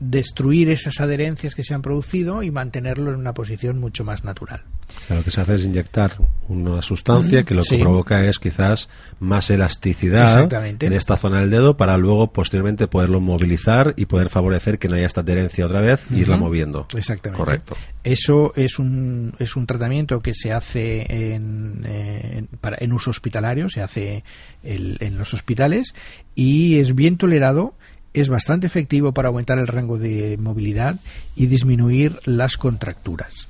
destruir 0.00 0.68
esas 0.70 1.00
adherencias 1.00 1.54
que 1.54 1.62
se 1.62 1.74
han 1.74 1.82
producido 1.82 2.42
y 2.42 2.50
mantenerlo 2.50 3.10
en 3.10 3.16
una 3.16 3.34
posición 3.34 3.78
mucho 3.78 4.04
más 4.04 4.24
natural. 4.24 4.62
O 5.04 5.06
sea, 5.06 5.16
lo 5.16 5.24
que 5.24 5.30
se 5.30 5.40
hace 5.40 5.54
es 5.54 5.64
inyectar 5.64 6.12
una 6.48 6.82
sustancia 6.82 7.44
que 7.44 7.54
lo 7.54 7.62
que 7.62 7.78
provoca 7.78 8.26
es 8.26 8.38
quizás 8.38 8.90
más 9.20 9.48
elasticidad 9.48 10.24
Exactamente. 10.24 10.84
en 10.86 10.92
esta 10.92 11.16
zona 11.16 11.40
del 11.40 11.50
dedo 11.50 11.76
para 11.78 11.96
luego 11.96 12.32
posteriormente 12.32 12.88
poderlo 12.88 13.20
movilizar 13.20 13.94
y 13.96 14.04
poder 14.06 14.28
favorecer 14.28 14.78
que 14.78 14.88
no 14.88 14.96
haya 14.96 15.06
esta 15.06 15.22
adherencia 15.22 15.64
otra 15.64 15.80
vez 15.80 16.04
y 16.10 16.20
irla 16.20 16.36
moviendo. 16.36 16.86
Exactamente. 16.94 17.38
Correcto. 17.42 17.76
Eso 18.04 18.52
es 18.54 18.78
un, 18.78 19.34
es 19.38 19.56
un 19.56 19.66
tratamiento 19.66 20.20
que 20.20 20.34
se 20.34 20.52
hace 20.52 21.06
en, 21.34 21.84
eh, 21.86 22.34
en- 22.38 22.46
para, 22.60 22.76
en 22.80 22.92
uso 22.92 23.10
hospitalario, 23.10 23.70
se 23.70 23.80
hace 23.80 24.24
el- 24.62 24.98
en 25.00 25.16
los 25.16 25.32
hospitales 25.32 25.94
y 26.34 26.78
es 26.80 26.94
bien 26.94 27.16
tolerado, 27.16 27.74
es 28.14 28.28
bastante 28.28 28.66
efectivo 28.66 29.12
para 29.12 29.28
aumentar 29.28 29.58
el 29.58 29.66
rango 29.66 29.98
de 29.98 30.36
movilidad 30.38 30.96
y 31.34 31.46
disminuir 31.46 32.18
las 32.24 32.56
contracturas. 32.56 33.48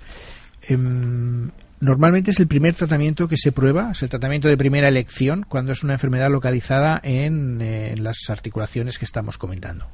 Em, 0.62 1.50
normalmente 1.80 2.30
es 2.30 2.40
el 2.40 2.46
primer 2.46 2.74
tratamiento 2.74 3.28
que 3.28 3.36
se 3.36 3.52
prueba, 3.52 3.90
es 3.92 4.02
el 4.02 4.08
tratamiento 4.08 4.48
de 4.48 4.56
primera 4.56 4.88
elección 4.88 5.44
cuando 5.48 5.72
es 5.72 5.82
una 5.82 5.94
enfermedad 5.94 6.30
localizada 6.30 7.00
en, 7.02 7.60
eh, 7.60 7.92
en 7.92 8.04
las 8.04 8.18
articulaciones 8.28 8.98
que 8.98 9.04
estamos 9.04 9.38
comentando. 9.38 9.86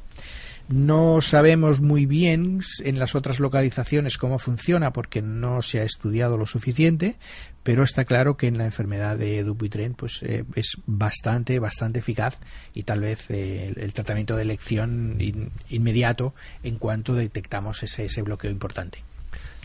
No 0.68 1.22
sabemos 1.22 1.80
muy 1.80 2.04
bien 2.04 2.60
en 2.84 2.98
las 2.98 3.14
otras 3.14 3.40
localizaciones 3.40 4.18
cómo 4.18 4.38
funciona 4.38 4.92
porque 4.92 5.22
no 5.22 5.62
se 5.62 5.80
ha 5.80 5.82
estudiado 5.82 6.36
lo 6.36 6.44
suficiente, 6.44 7.16
pero 7.62 7.82
está 7.82 8.04
claro 8.04 8.36
que 8.36 8.48
en 8.48 8.58
la 8.58 8.66
enfermedad 8.66 9.16
de 9.16 9.44
Dupuytren 9.44 9.94
pues 9.94 10.22
eh, 10.22 10.44
es 10.54 10.76
bastante 10.84 11.58
bastante 11.58 12.00
eficaz 12.00 12.38
y 12.74 12.82
tal 12.82 13.00
vez 13.00 13.30
eh, 13.30 13.72
el, 13.76 13.92
tratamiento 13.94 14.36
de 14.36 14.42
elección 14.42 15.16
in- 15.20 15.52
inmediato 15.70 16.34
en 16.62 16.76
cuanto 16.76 17.14
detectamos 17.14 17.82
ese, 17.82 18.04
ese 18.04 18.20
bloqueo 18.20 18.50
importante. 18.50 19.02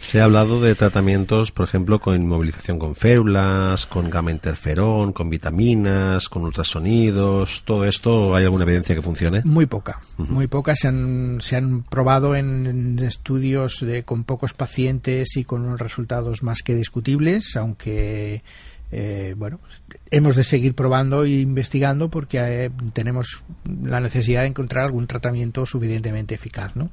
Se 0.03 0.19
ha 0.19 0.25
hablado 0.25 0.59
de 0.59 0.75
tratamientos, 0.75 1.53
por 1.53 1.65
ejemplo, 1.65 1.99
con 1.99 2.13
inmovilización 2.15 2.77
con 2.77 2.93
férulas, 2.93 3.85
con 3.85 4.09
gamma 4.09 4.31
interferón, 4.31 5.13
con 5.13 5.29
vitaminas, 5.29 6.27
con 6.27 6.43
ultrasonidos. 6.43 7.63
¿Todo 7.63 7.85
esto 7.85 8.35
hay 8.35 8.43
alguna 8.43 8.65
evidencia 8.65 8.93
que 8.95 9.01
funcione? 9.01 9.41
Muy 9.45 9.65
poca, 9.65 10.01
muy 10.17 10.47
poca. 10.47 10.75
Se 10.75 10.89
han, 10.89 11.37
se 11.39 11.55
han 11.55 11.83
probado 11.83 12.35
en, 12.35 12.65
en 12.67 12.99
estudios 12.99 13.79
de- 13.79 14.03
con 14.03 14.25
pocos 14.25 14.53
pacientes 14.53 15.37
y 15.37 15.45
con 15.45 15.61
unos 15.65 15.79
resultados 15.79 16.43
más 16.43 16.63
que 16.63 16.75
discutibles, 16.75 17.55
aunque 17.55 18.43
eh, 18.91 19.35
bueno, 19.37 19.61
hemos 20.11 20.35
de 20.35 20.43
seguir 20.43 20.75
probando 20.75 21.23
e 21.23 21.29
investigando 21.39 22.09
porque 22.09 22.39
eh, 22.65 22.71
tenemos 22.91 23.41
la 23.81 24.01
necesidad 24.01 24.41
de 24.41 24.47
encontrar 24.49 24.83
algún 24.83 25.07
tratamiento 25.07 25.65
suficientemente 25.65 26.35
eficaz, 26.35 26.75
¿no? 26.75 26.89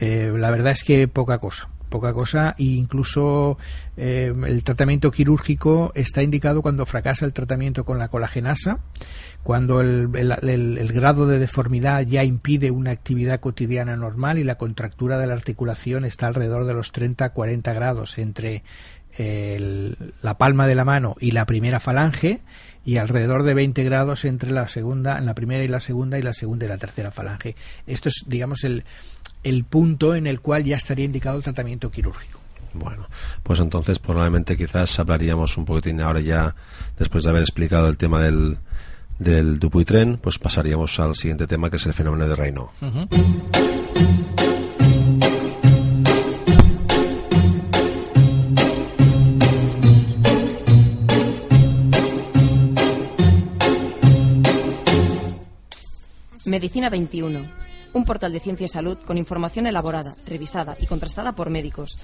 Eh, 0.00 0.32
la 0.36 0.50
verdad 0.50 0.72
es 0.72 0.82
que 0.82 1.06
poca 1.06 1.38
cosa, 1.38 1.68
poca 1.94 2.12
cosa 2.12 2.56
e 2.58 2.64
incluso 2.64 3.56
eh, 3.96 4.34
el 4.48 4.64
tratamiento 4.64 5.12
quirúrgico 5.12 5.92
está 5.94 6.24
indicado 6.24 6.60
cuando 6.60 6.86
fracasa 6.86 7.24
el 7.24 7.32
tratamiento 7.32 7.84
con 7.84 7.98
la 7.98 8.08
colagenasa, 8.08 8.80
cuando 9.44 9.80
el, 9.80 10.08
el- 10.16 10.78
el- 10.78 10.92
grado 10.92 11.28
de 11.28 11.38
deformidad 11.38 12.02
ya 12.04 12.24
impide 12.24 12.72
una 12.72 12.90
actividad 12.90 13.38
cotidiana 13.38 13.96
normal 13.96 14.38
y 14.38 14.44
la 14.44 14.56
contractura 14.56 15.18
de 15.18 15.28
la 15.28 15.34
articulación 15.34 16.04
está 16.04 16.26
alrededor 16.26 16.64
de 16.66 16.74
los 16.74 16.92
30-40 16.92 17.72
grados 17.74 18.18
entre 18.18 18.64
el- 19.16 19.96
la 20.20 20.36
palma 20.36 20.66
de 20.66 20.74
la 20.74 20.84
mano 20.84 21.14
y 21.20 21.30
la 21.30 21.46
primera 21.46 21.78
falange 21.78 22.40
y 22.84 22.96
alrededor 22.96 23.44
de 23.44 23.54
20 23.54 23.84
grados 23.84 24.24
entre 24.24 24.50
la 24.50 24.66
segunda, 24.66 25.20
la 25.20 25.34
primera 25.34 25.62
y 25.62 25.68
la 25.68 25.78
segunda 25.80 26.18
y 26.18 26.22
la 26.22 26.34
segunda 26.34 26.66
y 26.66 26.68
la 26.68 26.76
tercera 26.78 27.12
falange. 27.12 27.54
Esto 27.86 28.08
es, 28.08 28.24
digamos, 28.26 28.64
el, 28.64 28.82
el 29.44 29.64
punto 29.64 30.14
en 30.14 30.26
el 30.26 30.40
cual 30.40 30.64
ya 30.64 30.76
estaría 30.76 31.04
indicado 31.04 31.36
el 31.36 31.44
tratamiento 31.44 31.90
quirúrgico. 31.90 32.40
Bueno, 32.72 33.06
pues 33.42 33.60
entonces 33.60 34.00
probablemente 34.00 34.56
quizás 34.56 34.98
hablaríamos 34.98 35.56
un 35.56 35.64
poquitín 35.64 36.00
ahora 36.00 36.20
ya, 36.20 36.56
después 36.98 37.22
de 37.22 37.30
haber 37.30 37.42
explicado 37.42 37.88
el 37.88 37.96
tema 37.96 38.20
del, 38.20 38.58
del 39.18 39.60
Dupuytren, 39.60 40.18
pues 40.18 40.38
pasaríamos 40.38 40.98
al 40.98 41.14
siguiente 41.14 41.46
tema 41.46 41.70
que 41.70 41.76
es 41.76 41.86
el 41.86 41.92
fenómeno 41.92 42.26
de 42.26 42.34
Raynaud. 42.34 42.68
Medicina 56.46 56.90
21. 56.90 57.40
Un 57.94 58.04
portal 58.04 58.32
de 58.32 58.40
ciencia 58.40 58.64
y 58.64 58.68
salud 58.68 58.98
con 59.06 59.16
información 59.18 59.66
elaborada, 59.66 60.14
revisada 60.26 60.76
y 60.78 60.86
contrastada 60.86 61.32
por 61.32 61.48
médicos. 61.48 61.96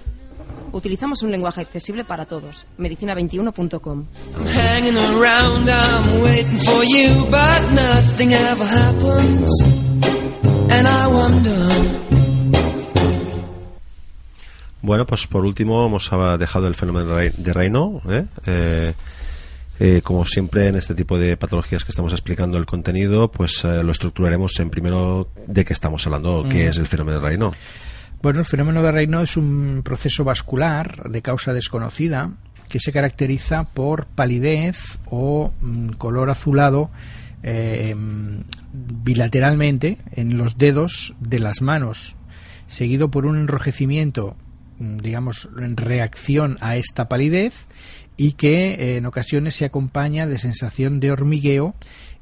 Utilizamos 0.72 1.22
un 1.22 1.32
lenguaje 1.32 1.60
accesible 1.60 2.04
para 2.04 2.26
todos. 2.26 2.64
Medicina21.com. 2.78 4.06
I'm 4.36 4.46
hanging 4.46 4.96
around, 4.96 5.68
I'm 5.68 6.22
waiting 6.22 6.58
for 6.58 6.84
you, 6.84 7.26
but 7.26 7.72
nothing 7.72 8.32
ever 8.32 8.64
happens. 8.64 9.62
And 10.70 10.86
I 10.86 11.06
wonder. 11.12 12.00
Bueno, 14.82 15.06
pues 15.06 15.26
por 15.26 15.44
último 15.44 15.84
hemos 15.86 16.10
dejado 16.38 16.66
el 16.66 16.74
fenómeno 16.74 17.16
de 17.16 17.52
Raynaud. 17.52 18.00
¿eh? 18.10 18.26
Eh, 18.46 18.94
eh, 19.82 20.02
como 20.02 20.26
siempre 20.26 20.66
en 20.66 20.76
este 20.76 20.94
tipo 20.94 21.18
de 21.18 21.38
patologías 21.38 21.84
que 21.84 21.90
estamos 21.90 22.12
explicando 22.12 22.58
el 22.58 22.66
contenido, 22.66 23.30
pues 23.30 23.64
eh, 23.64 23.82
lo 23.82 23.92
estructuraremos 23.92 24.60
en 24.60 24.68
primero 24.68 25.30
de 25.46 25.64
qué 25.64 25.72
estamos 25.72 26.06
hablando, 26.06 26.44
qué 26.50 26.68
es 26.68 26.76
el 26.76 26.86
fenómeno 26.86 27.18
de 27.18 27.26
Raynaud. 27.26 27.54
Bueno, 28.20 28.40
el 28.40 28.44
fenómeno 28.44 28.82
de 28.82 28.92
Raynaud 28.92 29.22
es 29.22 29.38
un 29.38 29.80
proceso 29.82 30.22
vascular 30.22 31.08
de 31.08 31.22
causa 31.22 31.54
desconocida 31.54 32.30
que 32.68 32.78
se 32.78 32.92
caracteriza 32.92 33.64
por 33.64 34.04
palidez 34.04 34.98
o 35.06 35.50
mm, 35.62 35.92
color 35.92 36.28
azulado 36.28 36.90
eh, 37.42 37.96
bilateralmente 38.74 39.96
en 40.12 40.36
los 40.36 40.58
dedos 40.58 41.14
de 41.20 41.38
las 41.38 41.62
manos, 41.62 42.16
seguido 42.66 43.10
por 43.10 43.24
un 43.24 43.38
enrojecimiento 43.38 44.36
mm, 44.78 44.98
digamos, 44.98 45.48
en 45.58 45.78
reacción 45.78 46.58
a 46.60 46.76
esta 46.76 47.08
palidez 47.08 47.66
y 48.22 48.32
que 48.32 48.74
eh, 48.74 48.96
en 48.98 49.06
ocasiones 49.06 49.54
se 49.54 49.64
acompaña 49.64 50.26
de 50.26 50.36
sensación 50.36 51.00
de 51.00 51.10
hormigueo 51.10 51.74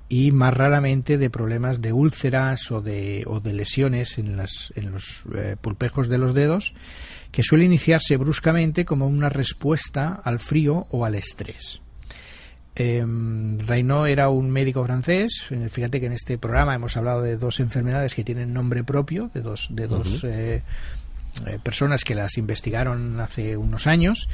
y 0.09 0.31
más 0.31 0.55
raramente 0.55 1.19
de 1.19 1.29
problemas 1.29 1.83
de 1.83 1.93
úlceras 1.93 2.71
o 2.71 2.81
de, 2.81 3.25
o 3.27 3.41
de 3.41 3.53
lesiones 3.53 4.17
en, 4.17 4.37
las, 4.37 4.73
en 4.77 4.93
los 4.93 5.25
eh, 5.35 5.57
pulpejos 5.61 6.09
de 6.09 6.19
los 6.19 6.35
dedos, 6.35 6.73
que 7.33 7.43
suele 7.43 7.65
iniciarse 7.65 8.17
bruscamente 8.17 8.85
como 8.85 9.09
una 9.09 9.29
respuesta 9.29 10.21
al 10.23 10.39
frío 10.39 10.87
o 10.93 11.05
al 11.05 11.17
estrés. 11.17 11.81
Eh, 12.77 13.05
Raynaud 13.05 14.07
era 14.07 14.29
un 14.29 14.51
médico 14.53 14.85
francés. 14.85 15.49
Eh, 15.51 15.69
Fíjate 15.69 15.99
que 15.99 16.07
en 16.07 16.13
este 16.13 16.39
programa 16.39 16.77
hemos 16.77 16.97
hablado 16.97 17.23
de 17.23 17.37
dos 17.37 17.59
enfermedades 17.59 18.15
que 18.15 18.23
tienen 18.23 18.55
nombre 18.55 18.85
propio, 18.85 19.33
de 19.35 19.41
dos, 19.41 19.67
de 19.73 19.89
dos 19.89 20.23
eh, 20.23 20.63
personas 21.65 22.05
que 22.05 22.15
las 22.15 22.39
investigaron 22.39 23.19
hace 23.19 23.57
unos 23.57 23.89
años 23.89 24.29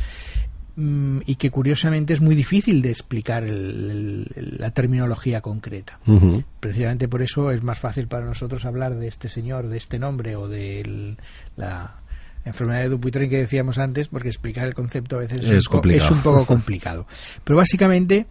y 0.76 1.36
que 1.36 1.50
curiosamente 1.50 2.12
es 2.14 2.20
muy 2.20 2.34
difícil 2.34 2.82
de 2.82 2.90
explicar 2.90 3.44
el- 3.44 4.28
el- 4.34 4.56
la 4.58 4.70
terminología 4.72 5.40
concreta. 5.40 6.00
Precisamente 6.60 7.06
por 7.08 7.22
eso 7.22 7.50
es 7.52 7.62
más 7.62 7.78
fácil 7.78 8.08
para 8.08 8.26
nosotros 8.26 8.64
hablar 8.64 8.96
de 8.96 9.06
este 9.06 9.28
señor, 9.28 9.68
de 9.68 9.76
este 9.76 9.98
nombre 10.00 10.34
o 10.36 10.48
de 10.48 10.80
el- 10.80 11.16
la 11.56 12.02
enfermedad 12.44 12.80
de 12.82 12.88
Dupuytren 12.90 13.30
que 13.30 13.38
decíamos 13.38 13.78
antes, 13.78 14.08
porque 14.08 14.28
explicar 14.28 14.66
el 14.66 14.74
concepto 14.74 15.16
a 15.16 15.20
veces 15.20 15.40
es, 15.40 15.48
Es 15.48 15.56
un, 15.56 15.62
po- 15.64 15.70
complicado. 15.78 16.04
es 16.04 16.10
un 16.10 16.22
poco 16.22 16.46
complicado. 16.46 17.06
Pero 17.44 17.56
básicamente 17.56 18.26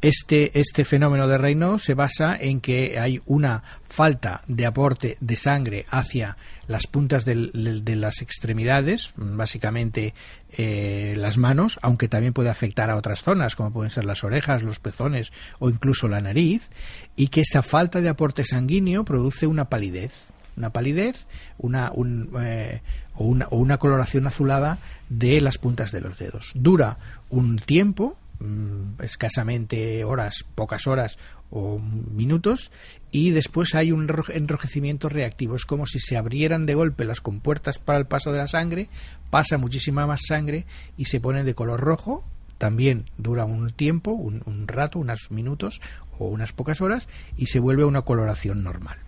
este, 0.00 0.58
este 0.58 0.84
fenómeno 0.84 1.26
de 1.28 1.38
Raynaud 1.38 1.78
se 1.78 1.94
basa 1.94 2.36
en 2.38 2.60
que 2.60 2.98
hay 2.98 3.22
una 3.24 3.62
falta 3.88 4.42
de 4.46 4.66
aporte 4.66 5.16
de 5.20 5.36
sangre 5.36 5.86
hacia 5.88 6.36
las 6.68 6.86
puntas 6.86 7.24
del- 7.24 7.52
del- 7.54 7.84
de 7.84 7.96
las 7.96 8.20
extremidades, 8.20 9.12
básicamente 9.16 10.12
eh, 10.56 11.14
las 11.16 11.38
manos, 11.38 11.78
aunque 11.82 12.06
también 12.08 12.32
puede 12.34 12.50
afectar 12.50 12.90
a 12.90 12.96
otras 12.96 13.22
zonas, 13.22 13.56
como 13.56 13.72
pueden 13.72 13.90
ser 13.90 14.04
las 14.04 14.24
orejas, 14.24 14.62
los 14.62 14.78
pezones 14.78 15.32
o 15.58 15.70
incluso 15.70 16.06
la 16.06 16.20
nariz, 16.20 16.68
y 17.16 17.28
que 17.28 17.40
esta 17.40 17.62
falta 17.62 18.00
de 18.02 18.08
aporte 18.10 18.44
sanguíneo 18.44 19.04
produce 19.04 19.46
una 19.46 19.68
palidez 19.70 20.12
una 20.56 20.70
palidez 20.70 21.26
una, 21.58 21.90
un, 21.92 22.30
eh, 22.40 22.80
o, 23.14 23.24
una, 23.24 23.46
o 23.48 23.58
una 23.58 23.78
coloración 23.78 24.26
azulada 24.26 24.78
de 25.08 25.40
las 25.40 25.58
puntas 25.58 25.92
de 25.92 26.00
los 26.00 26.18
dedos. 26.18 26.52
Dura 26.54 26.98
un 27.30 27.56
tiempo, 27.56 28.16
mm, 28.40 29.02
escasamente 29.02 30.04
horas, 30.04 30.44
pocas 30.54 30.86
horas 30.86 31.18
o 31.50 31.78
minutos, 31.78 32.70
y 33.12 33.30
después 33.30 33.74
hay 33.76 33.92
un 33.92 34.08
enro- 34.08 34.34
enrojecimiento 34.34 35.08
reactivo. 35.08 35.54
Es 35.56 35.64
como 35.64 35.86
si 35.86 36.00
se 36.00 36.16
abrieran 36.16 36.66
de 36.66 36.74
golpe 36.74 37.04
las 37.04 37.20
compuertas 37.20 37.78
para 37.78 37.98
el 37.98 38.06
paso 38.06 38.32
de 38.32 38.38
la 38.38 38.48
sangre, 38.48 38.88
pasa 39.30 39.56
muchísima 39.58 40.06
más 40.06 40.20
sangre 40.26 40.66
y 40.96 41.04
se 41.04 41.20
ponen 41.20 41.46
de 41.46 41.54
color 41.54 41.80
rojo. 41.80 42.24
También 42.58 43.04
dura 43.18 43.44
un 43.44 43.70
tiempo, 43.70 44.12
un, 44.12 44.42
un 44.46 44.66
rato, 44.68 44.98
unos 44.98 45.30
minutos 45.30 45.80
o 46.18 46.26
unas 46.26 46.52
pocas 46.52 46.80
horas, 46.80 47.08
y 47.36 47.46
se 47.46 47.58
vuelve 47.60 47.84
una 47.84 48.02
coloración 48.02 48.62
normal. 48.62 48.98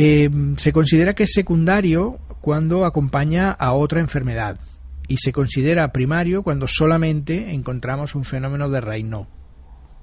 Eh, 0.00 0.30
se 0.56 0.72
considera 0.72 1.12
que 1.12 1.24
es 1.24 1.32
secundario 1.32 2.20
cuando 2.40 2.84
acompaña 2.84 3.50
a 3.50 3.72
otra 3.72 3.98
enfermedad 3.98 4.56
y 5.08 5.16
se 5.16 5.32
considera 5.32 5.90
primario 5.90 6.44
cuando 6.44 6.68
solamente 6.68 7.52
encontramos 7.52 8.14
un 8.14 8.24
fenómeno 8.24 8.70
de 8.70 8.80
Raynaud. 8.80 9.26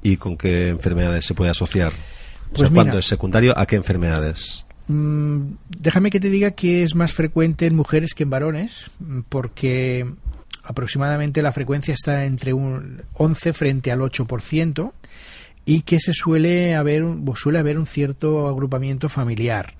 ¿Y 0.04 0.18
con 0.18 0.36
qué 0.36 0.68
enfermedades 0.68 1.24
se 1.24 1.34
puede 1.34 1.52
asociar? 1.52 1.94
O 2.52 2.58
Pues 2.58 2.70
cuando 2.72 3.00
es 3.00 3.06
secundario, 3.06 3.58
¿a 3.58 3.66
qué 3.66 3.78
enfermedades? 3.78 4.66
Mm, 4.88 5.54
déjame 5.80 6.10
que 6.10 6.20
te 6.20 6.30
diga 6.30 6.52
que 6.52 6.84
es 6.84 6.94
más 6.94 7.14
frecuente 7.14 7.66
en 7.66 7.78
mujeres 7.78 8.14
que 8.14 8.24
en 8.24 8.30
varones, 8.30 8.92
mm, 9.00 9.22
porque 9.30 10.06
aproximadamente 10.62 11.42
la 11.42 11.54
frecuencia 11.54 11.94
está 11.94 12.26
entre 12.26 12.52
un 12.52 13.02
11 13.14 13.54
frente 13.54 13.94
al 13.94 14.02
8% 14.02 14.94
y 15.66 15.82
que 15.82 16.00
se 16.00 16.14
suele 16.14 16.76
haber 16.76 17.04
suele 17.36 17.60
haber 17.60 17.78
un 17.78 17.88
cierto 17.88 18.48
agrupamiento 18.48 19.10
familiar, 19.10 19.74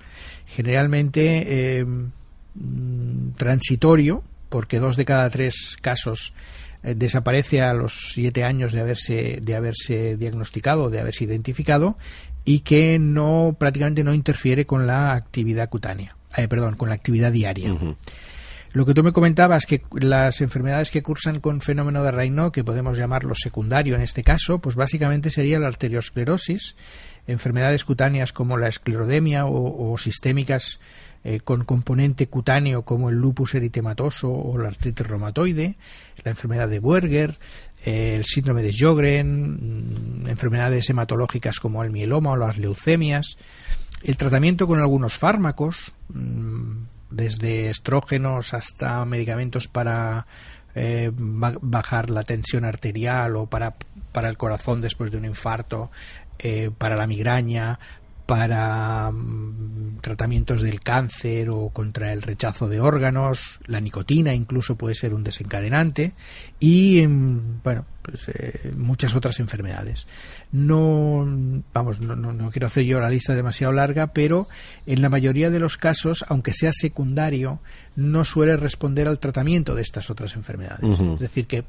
generalmente 0.46 1.78
eh, 1.78 1.84
mm, 1.84 3.30
transitorio, 3.36 4.22
porque 4.48 4.78
dos 4.78 4.96
de 4.96 5.04
cada 5.04 5.30
tres 5.30 5.76
casos 5.80 6.34
eh, 6.82 6.94
desaparece 6.96 7.62
a 7.62 7.72
los 7.72 8.12
siete 8.12 8.44
años 8.44 8.72
de 8.72 8.80
haberse 8.80 9.38
de 9.40 9.54
haberse 9.54 10.16
diagnosticado, 10.16 10.90
de 10.90 11.00
haberse 11.00 11.24
identificado 11.24 11.96
y 12.44 12.60
que 12.60 12.98
no 12.98 13.56
prácticamente 13.58 14.04
no 14.04 14.12
interfiere 14.12 14.66
con 14.66 14.86
la 14.86 15.12
actividad 15.12 15.68
cutánea, 15.68 16.16
eh, 16.36 16.48
perdón, 16.48 16.76
con 16.76 16.88
la 16.88 16.94
actividad 16.94 17.32
diaria. 17.32 17.74
Lo 18.76 18.84
que 18.84 18.92
tú 18.92 19.02
me 19.02 19.12
comentabas, 19.12 19.64
que 19.64 19.80
las 19.92 20.42
enfermedades 20.42 20.90
que 20.90 21.02
cursan 21.02 21.40
con 21.40 21.62
fenómeno 21.62 22.04
de 22.04 22.10
Raynaud, 22.10 22.52
que 22.52 22.62
podemos 22.62 22.98
llamarlo 22.98 23.34
secundario 23.34 23.94
en 23.94 24.02
este 24.02 24.22
caso, 24.22 24.58
pues 24.58 24.76
básicamente 24.76 25.30
sería 25.30 25.58
la 25.58 25.68
arteriosclerosis, 25.68 26.76
enfermedades 27.26 27.84
cutáneas 27.84 28.34
como 28.34 28.58
la 28.58 28.68
esclerodemia 28.68 29.46
o, 29.46 29.96
sistémicas 29.96 30.78
eh, 31.24 31.40
con 31.40 31.64
componente 31.64 32.26
cutáneo 32.26 32.82
como 32.82 33.08
el 33.08 33.16
lupus 33.16 33.54
eritematoso 33.54 34.30
o 34.30 34.58
la 34.58 34.68
artritis 34.68 35.06
reumatoide, 35.06 35.76
la 36.22 36.32
enfermedad 36.32 36.68
de 36.68 36.78
Buerger, 36.78 37.38
eh, 37.82 38.16
el 38.16 38.26
síndrome 38.26 38.62
de 38.62 38.72
Sjögren, 38.72 40.24
mm, 40.24 40.28
enfermedades 40.28 40.90
hematológicas 40.90 41.60
como 41.60 41.82
el 41.82 41.88
mieloma 41.88 42.32
o 42.32 42.36
las 42.36 42.58
leucemias, 42.58 43.38
el 44.02 44.18
tratamiento 44.18 44.66
con 44.66 44.80
algunos 44.80 45.16
fármacos, 45.16 45.94
mm, 46.12 46.95
desde 47.10 47.70
estrógenos 47.70 48.54
hasta 48.54 49.04
medicamentos 49.04 49.68
para 49.68 50.26
eh, 50.74 51.10
ba- 51.14 51.56
bajar 51.60 52.10
la 52.10 52.22
tensión 52.24 52.64
arterial 52.64 53.36
o 53.36 53.46
para, 53.46 53.74
para 54.12 54.28
el 54.28 54.36
corazón 54.36 54.80
después 54.80 55.10
de 55.10 55.16
un 55.18 55.24
infarto, 55.24 55.90
eh, 56.38 56.70
para 56.76 56.96
la 56.96 57.06
migraña, 57.06 57.78
para 58.26 59.10
mm, 59.12 59.98
tratamientos 60.00 60.62
del 60.62 60.80
cáncer 60.80 61.48
o 61.50 61.70
contra 61.70 62.12
el 62.12 62.22
rechazo 62.22 62.68
de 62.68 62.80
órganos, 62.80 63.60
la 63.66 63.80
nicotina 63.80 64.34
incluso 64.34 64.76
puede 64.76 64.94
ser 64.94 65.14
un 65.14 65.24
desencadenante 65.24 66.12
y 66.60 67.06
mm, 67.06 67.60
bueno, 67.62 67.86
pues 68.02 68.28
eh, 68.28 68.72
muchas 68.76 69.14
otras 69.14 69.40
enfermedades. 69.40 70.06
No 70.52 71.26
vamos, 71.72 72.00
no, 72.00 72.16
no, 72.16 72.32
no 72.32 72.50
quiero 72.50 72.66
hacer 72.66 72.84
yo 72.84 73.00
la 73.00 73.10
lista 73.10 73.34
demasiado 73.34 73.72
larga, 73.72 74.08
pero 74.08 74.48
en 74.86 75.02
la 75.02 75.08
mayoría 75.08 75.50
de 75.50 75.60
los 75.60 75.76
casos, 75.76 76.24
aunque 76.28 76.52
sea 76.52 76.72
secundario, 76.72 77.60
no 77.94 78.24
suele 78.24 78.56
responder 78.56 79.08
al 79.08 79.18
tratamiento 79.18 79.74
de 79.74 79.82
estas 79.82 80.10
otras 80.10 80.34
enfermedades. 80.34 81.00
Es 81.00 81.20
decir 81.20 81.46
que 81.46 81.64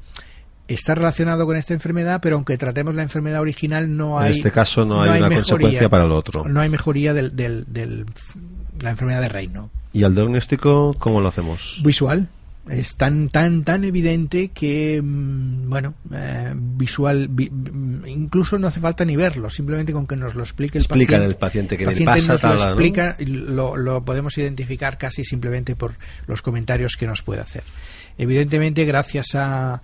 está 0.68 0.94
relacionado 0.94 1.46
con 1.46 1.56
esta 1.56 1.74
enfermedad, 1.74 2.20
pero 2.22 2.36
aunque 2.36 2.56
tratemos 2.58 2.94
la 2.94 3.02
enfermedad 3.02 3.40
original, 3.40 3.96
no 3.96 4.18
En 4.20 4.26
hay. 4.26 4.30
este 4.32 4.50
caso 4.50 4.84
no 4.84 5.02
hay 5.02 5.18
una 5.20 5.30
consecuencia 5.34 5.88
para 5.88 6.04
el 6.04 6.12
otro. 6.12 6.44
No 6.46 6.60
hay 6.60 6.68
mejoría 6.68 7.14
del, 7.14 7.34
del, 7.34 7.64
del- 7.66 8.06
la 8.80 8.90
enfermedad 8.90 9.20
de 9.22 9.28
Reino. 9.28 9.70
¿Y 9.92 10.04
al 10.04 10.14
diagnóstico 10.14 10.94
cómo 10.98 11.20
lo 11.20 11.28
hacemos? 11.28 11.80
Visual. 11.82 12.28
Es 12.68 12.96
tan 12.96 13.30
tan 13.30 13.64
tan 13.64 13.82
evidente 13.84 14.48
que 14.48 15.00
mm, 15.02 15.70
bueno 15.70 15.94
eh, 16.12 16.52
visual 16.54 17.26
vi- 17.30 17.48
mm, 17.48 18.06
incluso 18.06 18.58
no 18.58 18.66
hace 18.66 18.78
falta 18.78 19.06
ni 19.06 19.16
verlo 19.16 19.48
simplemente 19.48 19.94
con 19.94 20.06
que 20.06 20.16
nos 20.16 20.34
lo 20.34 20.42
explique 20.42 20.76
el 20.76 20.84
Explica 20.84 21.12
paciente 21.14 21.26
el 21.30 21.36
paciente 21.36 21.76
que 21.78 21.84
el 21.84 21.88
paciente 22.04 22.12
pasa 22.12 22.32
nos 22.34 22.42
lo 22.42 22.48
tal, 22.50 22.56
¿no? 22.58 22.64
explica 22.74 23.16
y 23.20 23.24
lo, 23.24 23.74
lo 23.74 24.04
podemos 24.04 24.36
identificar 24.36 24.98
casi 24.98 25.24
simplemente 25.24 25.76
por 25.76 25.94
los 26.26 26.42
comentarios 26.42 26.98
que 26.98 27.06
nos 27.06 27.22
puede 27.22 27.40
hacer 27.40 27.62
evidentemente 28.18 28.84
gracias 28.84 29.34
a 29.34 29.80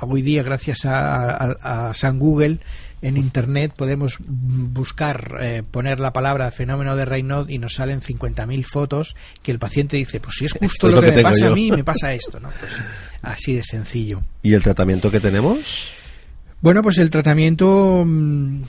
hoy 0.00 0.22
día 0.22 0.42
gracias 0.42 0.84
a, 0.84 1.30
a- 1.30 1.88
a 1.90 1.94
San 1.94 2.18
Google 2.18 2.58
en 3.02 3.16
internet 3.18 3.72
podemos 3.76 4.16
buscar 4.20 5.36
eh, 5.42 5.62
poner 5.70 6.00
la 6.00 6.12
palabra 6.12 6.50
fenómeno 6.50 6.96
de 6.96 7.04
Raynaud 7.04 7.48
y 7.50 7.58
nos 7.58 7.74
salen 7.74 8.00
50.000 8.00 8.64
fotos 8.64 9.14
que 9.42 9.52
el 9.52 9.58
paciente 9.58 9.96
dice 9.96 10.20
pues 10.20 10.36
si 10.38 10.46
es 10.46 10.52
justo 10.54 10.88
es 10.88 10.94
lo, 10.94 11.00
que, 11.00 11.08
que 11.08 11.16
me 11.16 11.22
pasa 11.22 11.46
a 11.48 11.50
mí 11.50 11.70
me 11.70 11.84
pasa 11.84 12.12
esto 12.14 12.40
no 12.40 12.48
pues 12.60 12.80
así 13.22 13.54
de 13.54 13.62
sencillo. 13.62 14.22
¿Y 14.42 14.54
el 14.54 14.62
tratamiento 14.62 15.10
que 15.10 15.20
tenemos? 15.20 15.90
bueno 16.60 16.82
pues 16.82 16.96
el 16.98 17.10
tratamiento 17.10 18.04
mm, 18.06 18.62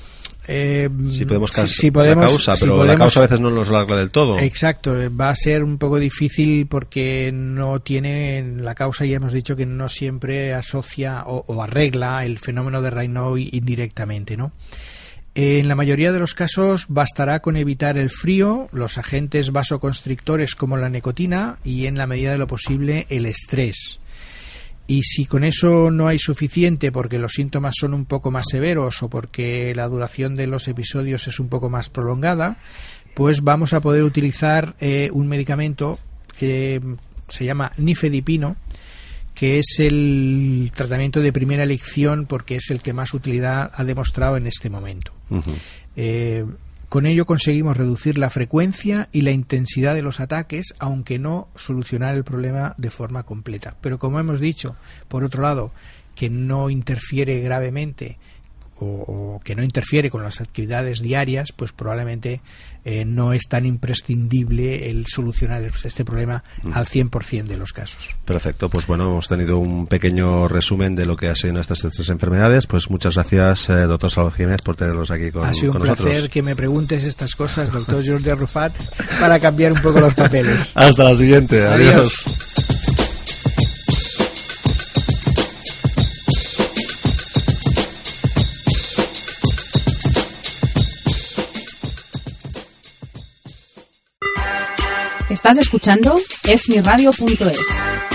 eh, 0.48 0.90
Si 1.10 1.26
podemos 1.26 1.52
si- 1.52 1.68
si 1.68 1.92
podemos- 1.92 2.24
la 2.24 2.30
causa, 2.30 2.56
si 2.56 2.62
pero 2.62 2.74
la 2.74 2.80
podemos- 2.84 3.00
causa 3.00 3.20
a 3.20 3.24
veces 3.24 3.40
no 3.40 3.50
nos 3.50 3.68
lo 3.70 3.78
arregla 3.78 3.98
del 3.98 4.12
todo. 4.12 4.40
Exacto, 4.40 5.00
eh, 5.02 5.10
va 5.10 5.30
a 5.30 5.36
ser 5.36 5.64
un 5.64 5.78
poco 5.78 5.98
difícil 6.00 6.68
porque 6.68 7.32
no 7.34 7.80
tiene 7.82 8.44
la 8.58 8.76
causa, 8.76 9.06
ya 9.06 9.18
hemos 9.18 9.34
dicho 9.34 9.56
que 9.56 9.66
no 9.66 9.90
siempre 9.90 10.54
asocia 10.54 11.24
o, 11.26 11.44
o 11.48 11.62
arregla 11.64 12.26
el 12.26 12.38
fenómeno 12.40 12.82
de 12.82 12.90
Raynaud 12.90 13.38
indirectamente, 13.38 14.38
¿no? 14.38 14.52
En 15.38 15.68
la 15.68 15.76
mayoría 15.76 16.14
de 16.14 16.20
los 16.20 16.34
casos 16.34 16.86
bastará 16.88 17.42
con 17.42 17.58
evitar 17.58 17.98
el 17.98 18.10
frío, 18.10 18.70
los 18.72 18.98
agentes 18.98 19.52
vasoconstrictores 19.52 20.56
como 20.56 20.78
la 20.78 20.88
nicotina 20.88 21.58
y 21.66 21.88
en 21.88 21.98
la 21.98 22.08
medida 22.08 22.32
de 22.32 22.38
lo 22.38 22.48
posible 22.48 23.06
el 23.10 23.26
estrés. 23.26 24.00
Y 24.88 25.02
si 25.02 25.26
con 25.26 25.44
eso 25.44 25.90
no 25.90 26.08
hay 26.08 26.20
suficiente 26.20 26.92
porque 26.92 27.18
los 27.18 27.34
síntomas 27.34 27.74
son 27.80 27.94
un 27.94 28.06
poco 28.06 28.30
más 28.30 28.46
severos 28.50 29.02
o 29.02 29.10
porque 29.10 29.74
la 29.76 29.88
duración 29.88 30.36
de 30.36 30.48
los 30.48 30.68
episodios 30.68 31.28
es 31.28 31.40
un 31.40 31.50
poco 31.50 31.70
más 31.70 31.90
prolongada, 31.90 32.58
pues 33.16 33.42
vamos 33.42 33.74
a 33.74 33.82
poder 33.82 34.04
utilizar 34.04 34.76
eh, 34.80 35.10
un 35.12 35.28
medicamento 35.28 35.98
que 36.38 36.82
se 37.30 37.46
llama 37.46 37.72
nifedipino, 37.78 38.58
que 39.34 39.60
es 39.60 39.80
el 39.80 40.72
tratamiento 40.76 41.20
de 41.20 41.34
primera 41.34 41.64
elección 41.64 42.26
porque 42.28 42.58
es 42.58 42.70
el 42.70 42.82
que 42.82 42.94
más 42.94 43.14
utilidad 43.14 43.72
ha 43.74 43.84
demostrado 43.84 44.38
en 44.38 44.46
este 44.46 44.70
momento. 44.70 45.14
Eh, 45.96 46.46
con 46.90 47.06
ello 47.06 47.26
conseguimos 47.26 47.78
reducir 47.78 48.18
la 48.18 48.30
frecuencia 48.30 49.10
y 49.12 49.22
la 49.22 49.32
intensidad 49.32 49.96
de 49.96 50.02
los 50.02 50.20
ataques, 50.20 50.74
aunque 50.80 51.20
no 51.20 51.48
solucionar 51.56 52.16
el 52.16 52.24
problema 52.24 52.76
de 52.78 52.90
forma 52.90 53.24
completa. 53.24 53.76
Pero 53.82 54.00
como 54.00 54.20
hemos 54.20 54.40
dicho, 54.40 54.76
por 55.08 55.24
otro 55.24 55.42
lado, 55.42 55.72
que 56.16 56.30
no 56.30 56.70
interfiere 56.70 57.42
gravemente 57.42 58.18
o, 58.80 59.40
que 59.44 59.56
no 59.56 59.64
interfiere 59.64 60.10
con 60.10 60.24
las 60.24 60.42
actividades 60.42 61.02
diarias, 61.02 61.52
pues 61.56 61.72
probablemente 61.72 62.42
eh, 62.84 63.04
no 63.06 63.34
es 63.34 63.44
tan 63.50 63.66
imprescindible 63.66 64.90
el 64.90 65.06
solucionar 65.08 65.64
este 65.64 66.06
problema 66.06 66.44
Mm. 66.64 66.74
al 66.74 66.86
100% 66.86 67.46
de 67.48 67.58
los 67.58 67.74
casos. 67.74 68.16
Perfecto, 68.26 68.70
pues 68.70 68.86
bueno, 68.88 69.06
hemos 69.06 69.28
tenido 69.28 69.58
un 69.58 69.88
pequeño 69.88 70.48
resumen 70.48 70.96
de 70.96 71.06
lo 71.06 71.16
que 71.16 71.28
ha 71.30 71.36
sido 71.36 71.60
estas 71.60 71.80
tres 71.80 72.10
enfermedades. 72.10 72.68
Pues 72.68 72.90
muchas 72.90 73.16
gracias, 73.16 73.70
eh, 73.70 73.74
doctor 73.84 74.12
Salvador 74.12 74.38
Jiménez, 74.38 74.62
por 74.62 74.76
tenerlos 74.76 75.12
aquí 75.12 75.32
con, 75.32 75.46
ha 75.48 75.54
sido 75.54 75.72
un 75.74 75.80
nosotros. 75.80 76.08
placer 76.08 76.30
que 76.30 76.44
me 76.44 76.56
preguntes 76.56 77.04
estas 77.04 77.36
cosas, 77.36 77.72
doctor 77.72 78.06
Jordi 78.06 78.30
Arrufat, 78.30 78.74
para 79.20 79.40
cambiar 79.40 79.74
un 79.74 79.82
poco 79.82 80.00
los 80.00 80.14
papeles. 80.14 80.72
Hasta 80.76 81.04
la 81.06 81.16
siguiente, 81.16 81.66
Adiós. 81.66 81.94
adiós. 81.96 82.45
Estás 95.46 95.60
escuchando 95.60 96.16
esmiradio.es. 96.48 98.15